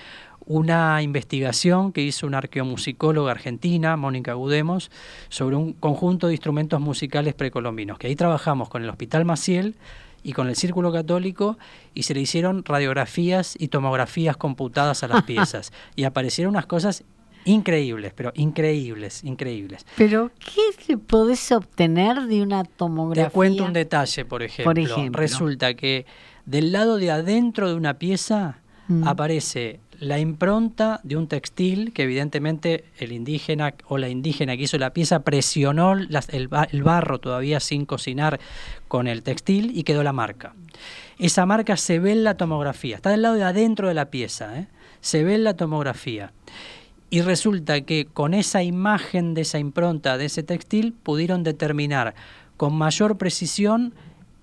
una 0.50 1.00
investigación 1.00 1.92
que 1.92 2.02
hizo 2.02 2.26
una 2.26 2.38
arqueomusicóloga 2.38 3.30
argentina, 3.30 3.96
Mónica 3.96 4.34
Gudemos, 4.34 4.90
sobre 5.28 5.54
un 5.54 5.74
conjunto 5.74 6.26
de 6.26 6.32
instrumentos 6.32 6.80
musicales 6.80 7.34
precolombinos, 7.34 7.98
que 7.98 8.08
ahí 8.08 8.16
trabajamos 8.16 8.68
con 8.68 8.82
el 8.82 8.90
Hospital 8.90 9.24
Maciel 9.24 9.76
y 10.24 10.32
con 10.32 10.48
el 10.48 10.56
Círculo 10.56 10.92
Católico 10.92 11.56
y 11.94 12.02
se 12.02 12.14
le 12.14 12.20
hicieron 12.22 12.64
radiografías 12.64 13.54
y 13.60 13.68
tomografías 13.68 14.36
computadas 14.36 15.04
a 15.04 15.08
las 15.08 15.22
piezas 15.30 15.72
y 15.94 16.02
aparecieron 16.02 16.54
unas 16.54 16.66
cosas 16.66 17.04
increíbles, 17.44 18.12
pero 18.12 18.32
increíbles, 18.34 19.22
increíbles. 19.22 19.86
Pero 19.96 20.32
¿qué 20.84 20.98
podés 20.98 21.52
obtener 21.52 22.22
de 22.22 22.42
una 22.42 22.64
tomografía? 22.64 23.28
Te 23.28 23.32
cuento 23.32 23.64
un 23.66 23.72
detalle, 23.72 24.24
por 24.24 24.42
ejemplo. 24.42 24.84
Resulta 25.12 25.74
que 25.74 26.06
del 26.44 26.72
lado 26.72 26.96
de 26.96 27.12
adentro 27.12 27.68
de 27.68 27.76
una 27.76 28.00
pieza 28.00 28.58
mm. 28.88 29.06
aparece 29.06 29.78
la 30.00 30.18
impronta 30.18 30.98
de 31.04 31.16
un 31.16 31.28
textil 31.28 31.92
que 31.92 32.04
evidentemente 32.04 32.84
el 32.98 33.12
indígena 33.12 33.74
o 33.86 33.98
la 33.98 34.08
indígena 34.08 34.56
que 34.56 34.62
hizo 34.62 34.78
la 34.78 34.94
pieza 34.94 35.20
presionó 35.20 35.92
el, 35.92 36.48
barro 36.82 37.20
todavía 37.20 37.60
sin 37.60 37.84
cocinar 37.84 38.40
con 38.88 39.06
el 39.06 39.22
textil 39.22 39.72
y 39.74 39.84
quedó 39.84 40.02
la 40.02 40.14
marca. 40.14 40.54
Esa 41.18 41.44
marca 41.44 41.76
se 41.76 41.98
ve 41.98 42.12
en 42.12 42.24
la 42.24 42.38
tomografía, 42.38 42.96
está 42.96 43.10
del 43.10 43.22
lado 43.22 43.34
de 43.34 43.44
adentro 43.44 43.88
de 43.88 43.94
la 43.94 44.10
pieza, 44.10 44.58
¿eh? 44.58 44.68
se 45.02 45.22
ve 45.22 45.34
en 45.34 45.44
la 45.44 45.54
tomografía. 45.54 46.32
Y 47.10 47.20
resulta 47.20 47.82
que 47.82 48.06
con 48.06 48.32
esa 48.32 48.62
imagen 48.62 49.34
de 49.34 49.42
esa 49.42 49.58
impronta 49.58 50.16
de 50.16 50.26
ese 50.26 50.42
textil 50.42 50.94
pudieron 50.94 51.42
determinar 51.42 52.14
con 52.56 52.72
mayor 52.72 53.18
precisión 53.18 53.94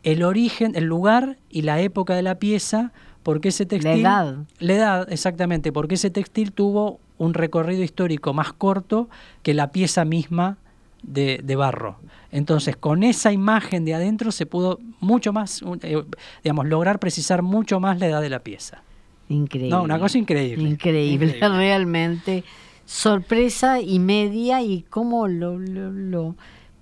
el 0.03 0.21
origen, 0.21 0.75
el 0.75 0.83
lugar 0.83 1.37
y 1.49 1.63
la 1.63 1.81
época 1.81 2.13
de 2.13 2.21
la 2.21 2.35
pieza 2.35 2.91
porque 3.27 3.49
ese 3.49 3.65
textil... 3.65 4.03
La 4.03 4.21
edad. 4.21 4.37
La 4.59 4.73
edad, 4.73 5.11
exactamente, 5.11 5.73
porque 5.73 5.95
ese 5.95 6.09
textil 6.09 6.53
tuvo 6.53 7.01
un 7.17 7.33
recorrido 7.33 7.83
histórico 7.83 8.33
más 8.33 8.53
corto 8.53 9.09
que 9.43 9.53
la 9.53 9.73
pieza 9.73 10.05
misma 10.05 10.55
de, 11.03 11.55
barro. 11.57 11.97
Entonces, 12.31 12.77
con 12.77 13.03
esa 13.03 13.33
imagen 13.33 13.83
de 13.83 13.95
adentro 13.95 14.31
se 14.31 14.45
pudo 14.45 14.79
mucho 15.01 15.33
más, 15.33 15.61
eh, 15.81 16.01
digamos, 16.41 16.67
lograr 16.67 16.99
precisar 16.99 17.41
mucho 17.41 17.81
más 17.81 17.99
la 17.99 18.07
edad 18.07 18.21
de 18.21 18.29
la 18.29 18.39
pieza. 18.39 18.81
Increíble. 19.27 19.75
No, 19.75 19.83
una 19.83 19.99
cosa 19.99 20.17
increíble. 20.17 20.69
Increíble, 20.69 21.37
realmente. 21.41 22.45
Sorpresa 22.85 23.81
y 23.81 23.99
media 23.99 24.61
y 24.61 24.83
cómo 24.83 25.27
lo, 25.27 25.59
lo 25.59 26.37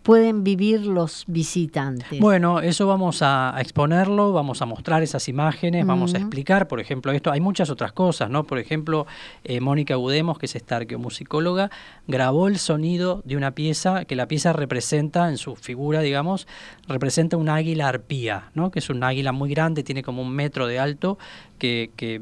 pueden 0.05 0.43
vivir 0.43 0.85
los 0.85 1.23
visitantes? 1.25 2.19
Bueno, 2.19 2.59
eso 2.59 2.85
vamos 2.85 3.23
a, 3.23 3.55
exponerlo, 3.59 4.33
vamos 4.33 4.61
a 4.61 4.67
mostrar 4.67 5.01
esas 5.01 5.27
imágenes, 5.27 5.83
vamos 5.83 6.13
a 6.13 6.19
explicar, 6.19 6.67
por 6.67 6.79
ejemplo, 6.79 7.11
esto. 7.11 7.31
Hay 7.31 7.41
muchas 7.41 7.71
otras 7.71 7.91
cosas, 7.91 8.29
¿no? 8.29 8.43
Por 8.43 8.59
ejemplo, 8.59 9.07
eh, 9.43 9.59
Mónica 9.61 9.95
Gudemos, 9.95 10.37
que 10.37 10.45
es 10.45 10.55
esta 10.55 10.75
arqueomusicóloga, 10.75 11.71
grabó 12.07 12.47
el 12.47 12.59
sonido 12.59 13.23
de 13.25 13.35
una 13.35 13.55
pieza 13.55 14.05
que 14.05 14.15
la 14.15 14.27
pieza 14.27 14.53
representa, 14.53 15.27
en 15.27 15.39
su 15.39 15.55
figura, 15.55 16.01
digamos, 16.01 16.47
representa 16.87 17.35
un 17.35 17.49
águila 17.49 17.87
arpía, 17.87 18.51
¿no? 18.53 18.69
Que 18.69 18.77
es 18.77 18.91
un 18.91 19.03
águila 19.03 19.31
muy 19.31 19.49
grande, 19.49 19.81
tiene 19.81 20.03
como 20.03 20.21
un 20.21 20.29
metro 20.29 20.67
de 20.67 20.77
alto, 20.77 21.17
que, 21.57 21.89
que 21.95 22.21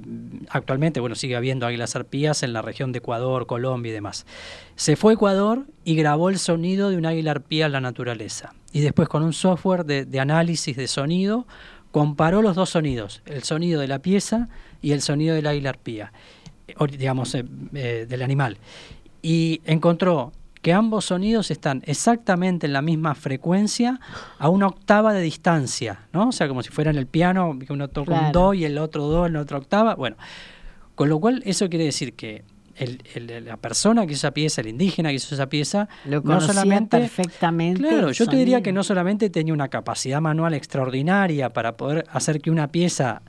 actualmente, 0.50 1.02
bueno, 1.02 1.16
sigue 1.16 1.36
habiendo 1.36 1.66
águilas 1.66 1.98
arpías 1.98 2.44
en 2.44 2.54
la 2.54 2.62
región 2.62 2.94
de 2.94 3.00
Ecuador, 3.00 3.46
Colombia 3.46 3.90
y 3.90 3.94
demás. 3.94 4.26
Se 4.76 4.96
fue 4.96 5.14
a 5.14 5.16
Ecuador 5.16 5.66
y 5.84 5.96
grabó 5.96 6.30
el 6.30 6.40
sonido 6.40 6.90
de 6.90 6.98
un 6.98 7.06
águila 7.06 7.32
arpía 7.32 7.68
en 7.68 7.74
la 7.74 7.82
naturaleza. 7.82 8.54
Y 8.72 8.82
después 8.82 9.08
con 9.08 9.24
un 9.24 9.34
software 9.34 9.86
de, 9.86 10.20
análisis 10.20 10.76
de 10.76 10.88
sonido 10.88 11.46
comparó 11.92 12.42
los 12.42 12.56
dos 12.56 12.72
sonidos, 12.72 13.22
el 13.26 13.44
sonido 13.44 13.80
de 13.80 13.88
la 13.88 14.00
pieza 14.00 14.50
y 14.82 14.92
el 14.92 15.02
sonido 15.02 15.36
del 15.36 15.46
águila 15.46 15.70
arpía, 15.70 16.12
digamos, 16.98 17.36
eh, 17.36 17.46
eh, 17.74 18.08
del 18.10 18.22
animal. 18.24 18.58
Y 19.22 19.62
encontró 19.66 20.32
que 20.64 20.74
ambos 20.74 21.06
sonidos 21.06 21.52
están 21.52 21.84
exactamente 21.86 22.66
en 22.66 22.74
la 22.74 22.82
misma 22.82 23.16
frecuencia 23.16 24.00
a 24.40 24.48
una 24.48 24.68
octava 24.68 25.14
de 25.14 25.22
distancia, 25.22 26.08
¿no? 26.14 26.30
O 26.30 26.32
sea, 26.32 26.48
como 26.48 26.64
si 26.64 26.70
fuera 26.70 26.90
en 26.90 26.98
el 26.98 27.06
piano, 27.06 27.60
que 27.60 27.74
uno 27.74 27.90
toca 27.90 28.14
un 28.14 28.32
do 28.32 28.54
y 28.54 28.64
el 28.64 28.78
otro 28.78 29.08
do 29.08 29.26
en 29.26 29.34
la 29.34 29.42
otra 29.42 29.58
octava. 29.58 29.96
Bueno, 29.96 30.16
con 30.96 31.10
lo 31.10 31.20
cual 31.20 31.44
eso 31.46 31.70
quiere 31.70 31.84
decir 31.84 32.14
que 32.14 32.46
el, 32.76 33.46
la 33.46 33.58
persona 33.58 34.06
que 34.06 34.14
hizo 34.14 34.28
esa 34.28 34.34
pieza, 34.34 34.62
el 34.62 34.68
indígena 34.68 35.10
que 35.10 35.16
hizo 35.16 35.36
esa 35.36 35.48
pieza, 35.48 35.88
no 36.06 36.42
solamente 36.42 36.98
perfectamente. 36.98 37.82
Claro, 37.82 38.12
yo 38.12 38.28
te 38.28 38.36
diría 38.36 38.62
que 38.62 38.72
no 38.72 38.84
solamente 38.84 39.30
tenía 39.30 39.54
una 39.54 39.70
capacidad 39.70 40.22
manual 40.22 40.54
extraordinaria 40.54 41.52
para 41.52 41.78
poder 41.78 42.06
hacer 42.12 42.42
que 42.42 42.52
una 42.52 42.68
pieza 42.70 43.22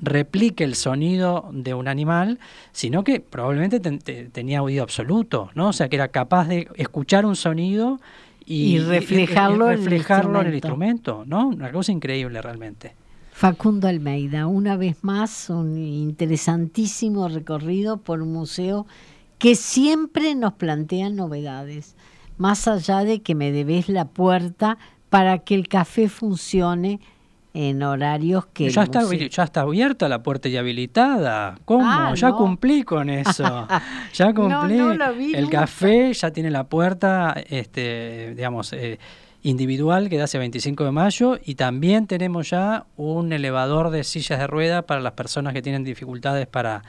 replique 0.00 0.64
el 0.64 0.74
sonido 0.74 1.50
de 1.52 1.74
un 1.74 1.88
animal, 1.88 2.38
sino 2.72 3.04
que 3.04 3.20
probablemente 3.20 3.80
tenía 3.80 4.62
oído 4.62 4.82
absoluto, 4.82 5.50
¿no? 5.54 5.68
O 5.68 5.72
sea, 5.72 5.88
que 5.88 5.96
era 5.96 6.08
capaz 6.08 6.48
de 6.48 6.68
escuchar 6.76 7.26
un 7.26 7.36
sonido 7.36 8.00
y, 8.44 8.78
reflejarlo, 8.78 9.68
reflejarlo 9.68 10.40
en, 10.40 10.46
el 10.48 10.54
instrumento, 10.54 11.24
¿no? 11.26 11.48
Una 11.48 11.70
cosa 11.70 11.92
increíble 11.92 12.40
realmente. 12.40 12.94
Facundo 13.42 13.88
Almeida, 13.88 14.46
una 14.46 14.76
vez 14.76 15.02
más 15.02 15.50
un 15.50 15.76
interesantísimo 15.76 17.26
recorrido 17.26 17.96
por 17.96 18.22
un 18.22 18.32
museo 18.32 18.86
que 19.40 19.56
siempre 19.56 20.36
nos 20.36 20.52
plantea 20.52 21.10
novedades, 21.10 21.96
más 22.38 22.68
allá 22.68 23.02
de 23.02 23.20
que 23.20 23.34
me 23.34 23.50
debes 23.50 23.88
la 23.88 24.04
puerta 24.04 24.78
para 25.10 25.38
que 25.38 25.56
el 25.56 25.66
café 25.66 26.08
funcione 26.08 27.00
en 27.52 27.82
horarios 27.82 28.46
que... 28.46 28.70
Ya 28.70 28.84
está, 28.84 29.02
ya 29.12 29.42
está 29.42 29.62
abierta 29.62 30.08
la 30.08 30.22
puerta 30.22 30.48
y 30.48 30.56
habilitada. 30.56 31.58
¿Cómo? 31.64 31.84
Ah, 31.84 32.14
ya 32.14 32.30
cumplí 32.34 32.84
con 32.84 33.10
eso. 33.10 33.66
ya 34.14 34.32
cumplí. 34.32 35.34
el 35.34 35.50
café 35.50 36.12
ya 36.12 36.30
tiene 36.30 36.52
la 36.52 36.62
puerta, 36.68 37.34
este, 37.48 38.36
digamos... 38.36 38.72
Eh, 38.72 39.00
individual 39.42 40.08
que 40.08 40.18
da 40.18 40.24
hacia 40.24 40.40
25 40.40 40.84
de 40.84 40.90
mayo 40.92 41.38
y 41.44 41.56
también 41.56 42.06
tenemos 42.06 42.50
ya 42.50 42.86
un 42.96 43.32
elevador 43.32 43.90
de 43.90 44.04
sillas 44.04 44.38
de 44.38 44.46
rueda 44.46 44.82
para 44.82 45.00
las 45.00 45.12
personas 45.12 45.52
que 45.52 45.62
tienen 45.62 45.84
dificultades 45.84 46.46
para, 46.46 46.82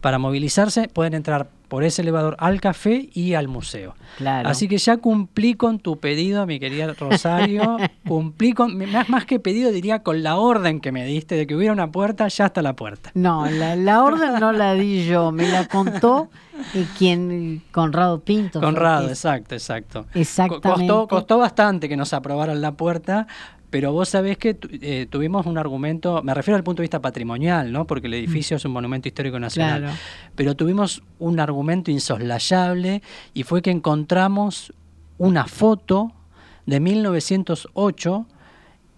para 0.00 0.18
movilizarse. 0.18 0.88
Pueden 0.88 1.14
entrar 1.14 1.48
por 1.68 1.84
ese 1.84 2.02
elevador 2.02 2.36
al 2.38 2.60
café 2.60 3.10
y 3.12 3.34
al 3.34 3.46
museo. 3.46 3.94
Así 4.24 4.68
que 4.68 4.78
ya 4.78 4.96
cumplí 4.96 5.54
con 5.54 5.78
tu 5.78 5.98
pedido, 5.98 6.46
mi 6.46 6.58
querida 6.58 6.94
Rosario. 6.94 7.76
cumplí 8.08 8.52
con, 8.52 8.76
más, 8.90 9.08
más 9.08 9.26
que 9.26 9.38
pedido, 9.38 9.70
diría 9.70 10.02
con 10.02 10.22
la 10.22 10.36
orden 10.36 10.80
que 10.80 10.92
me 10.92 11.04
diste 11.04 11.36
de 11.36 11.46
que 11.46 11.54
hubiera 11.54 11.72
una 11.72 11.92
puerta, 11.92 12.26
ya 12.28 12.46
está 12.46 12.62
la 12.62 12.74
puerta. 12.74 13.10
No, 13.14 13.46
la, 13.48 14.02
orden 14.02 14.40
no 14.40 14.52
la 14.52 14.74
di 14.74 15.06
yo, 15.06 15.30
me 15.30 15.46
la 15.46 15.68
contó 15.68 16.30
eh, 16.74 16.86
quien 16.96 17.62
Conrado 17.70 18.20
Pinto. 18.20 18.60
Conrado, 18.60 19.08
exacto, 19.08 19.54
exacto. 19.54 20.06
Exactamente. 20.14 20.86
Costó, 20.88 21.08
costó 21.08 21.38
bastante 21.38 21.88
que 21.88 21.96
nos 21.96 22.14
aprobaran 22.14 22.62
la 22.62 22.72
puerta, 22.72 23.26
pero 23.70 23.92
vos 23.92 24.08
sabés 24.08 24.38
que 24.38 24.56
eh, 24.80 25.06
tuvimos 25.10 25.46
un 25.46 25.58
argumento, 25.58 26.22
me 26.22 26.32
refiero 26.34 26.56
al 26.56 26.64
punto 26.64 26.80
de 26.80 26.84
vista 26.84 27.00
patrimonial, 27.00 27.70
¿no? 27.70 27.86
porque 27.86 28.06
el 28.06 28.14
edificio 28.14 28.56
es 28.56 28.64
un 28.64 28.72
monumento 28.72 29.08
histórico 29.08 29.38
nacional, 29.38 29.90
pero 30.34 30.54
tuvimos 30.54 31.02
un 31.18 31.38
argumento 31.38 31.90
insoslayable 31.90 33.02
y 33.34 33.42
fue 33.42 33.60
que 33.60 33.70
encontramos 33.70 34.72
una 35.18 35.46
foto 35.46 36.12
de 36.66 36.80
1908 36.80 38.26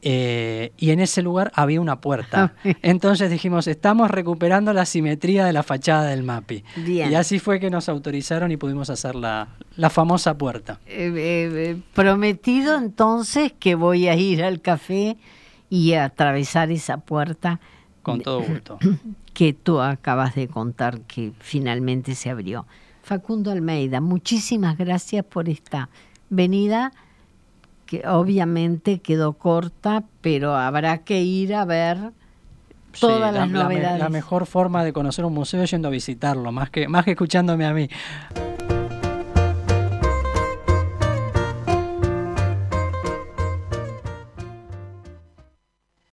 eh, 0.02 0.72
y 0.78 0.90
en 0.90 1.00
ese 1.00 1.22
lugar 1.22 1.52
había 1.54 1.80
una 1.80 2.00
puerta. 2.00 2.54
Entonces 2.82 3.30
dijimos, 3.30 3.66
estamos 3.66 4.10
recuperando 4.10 4.72
la 4.72 4.86
simetría 4.86 5.44
de 5.44 5.52
la 5.52 5.62
fachada 5.62 6.04
del 6.06 6.22
MAPI. 6.22 6.64
Y 6.86 7.14
así 7.14 7.38
fue 7.38 7.60
que 7.60 7.70
nos 7.70 7.88
autorizaron 7.88 8.50
y 8.50 8.56
pudimos 8.56 8.90
hacer 8.90 9.14
la, 9.14 9.48
famosa 9.90 10.36
puerta. 10.36 10.80
Eh, 10.86 11.12
eh, 11.14 11.76
prometido 11.94 12.76
entonces 12.76 13.52
que 13.52 13.74
voy 13.74 14.08
a 14.08 14.14
ir 14.14 14.42
al 14.42 14.60
café 14.60 15.16
y 15.68 15.92
a 15.92 16.04
atravesar 16.04 16.70
esa 16.70 16.98
puerta. 16.98 17.60
Con 18.02 18.20
todo 18.20 18.42
gusto. 18.42 18.78
Que 19.30 19.52
tú 19.54 19.80
acabas 19.80 20.34
de 20.34 20.48
contar 20.48 21.02
que 21.02 21.32
finalmente 21.38 22.16
se 22.16 22.30
abrió. 22.30 22.66
Facundo 23.02 23.52
Almeida, 23.52 24.00
muchísimas 24.00 24.76
gracias 24.76 25.24
por 25.24 25.48
esta 25.48 25.88
venida 26.28 26.92
que 27.90 28.06
obviamente 28.06 29.00
quedó 29.00 29.32
corta, 29.32 30.04
pero 30.20 30.54
habrá 30.54 30.98
que 30.98 31.22
ir 31.22 31.56
a 31.56 31.64
ver 31.64 32.12
todas 33.00 33.34
las 33.34 33.50
novedades. 33.50 33.98
La, 33.98 34.08
mejor 34.08 34.46
forma 34.46 34.84
de 34.84 34.92
conocer 34.92 35.24
un 35.24 35.34
museo 35.34 35.60
es 35.64 35.72
yendo 35.72 35.88
a 35.88 35.90
visitarlo, 35.90 36.52
más 36.52 36.70
que, 36.70 36.86
más 36.86 37.04
que 37.04 37.10
escuchándome 37.10 37.66
a 37.66 37.74
mí. 37.74 37.88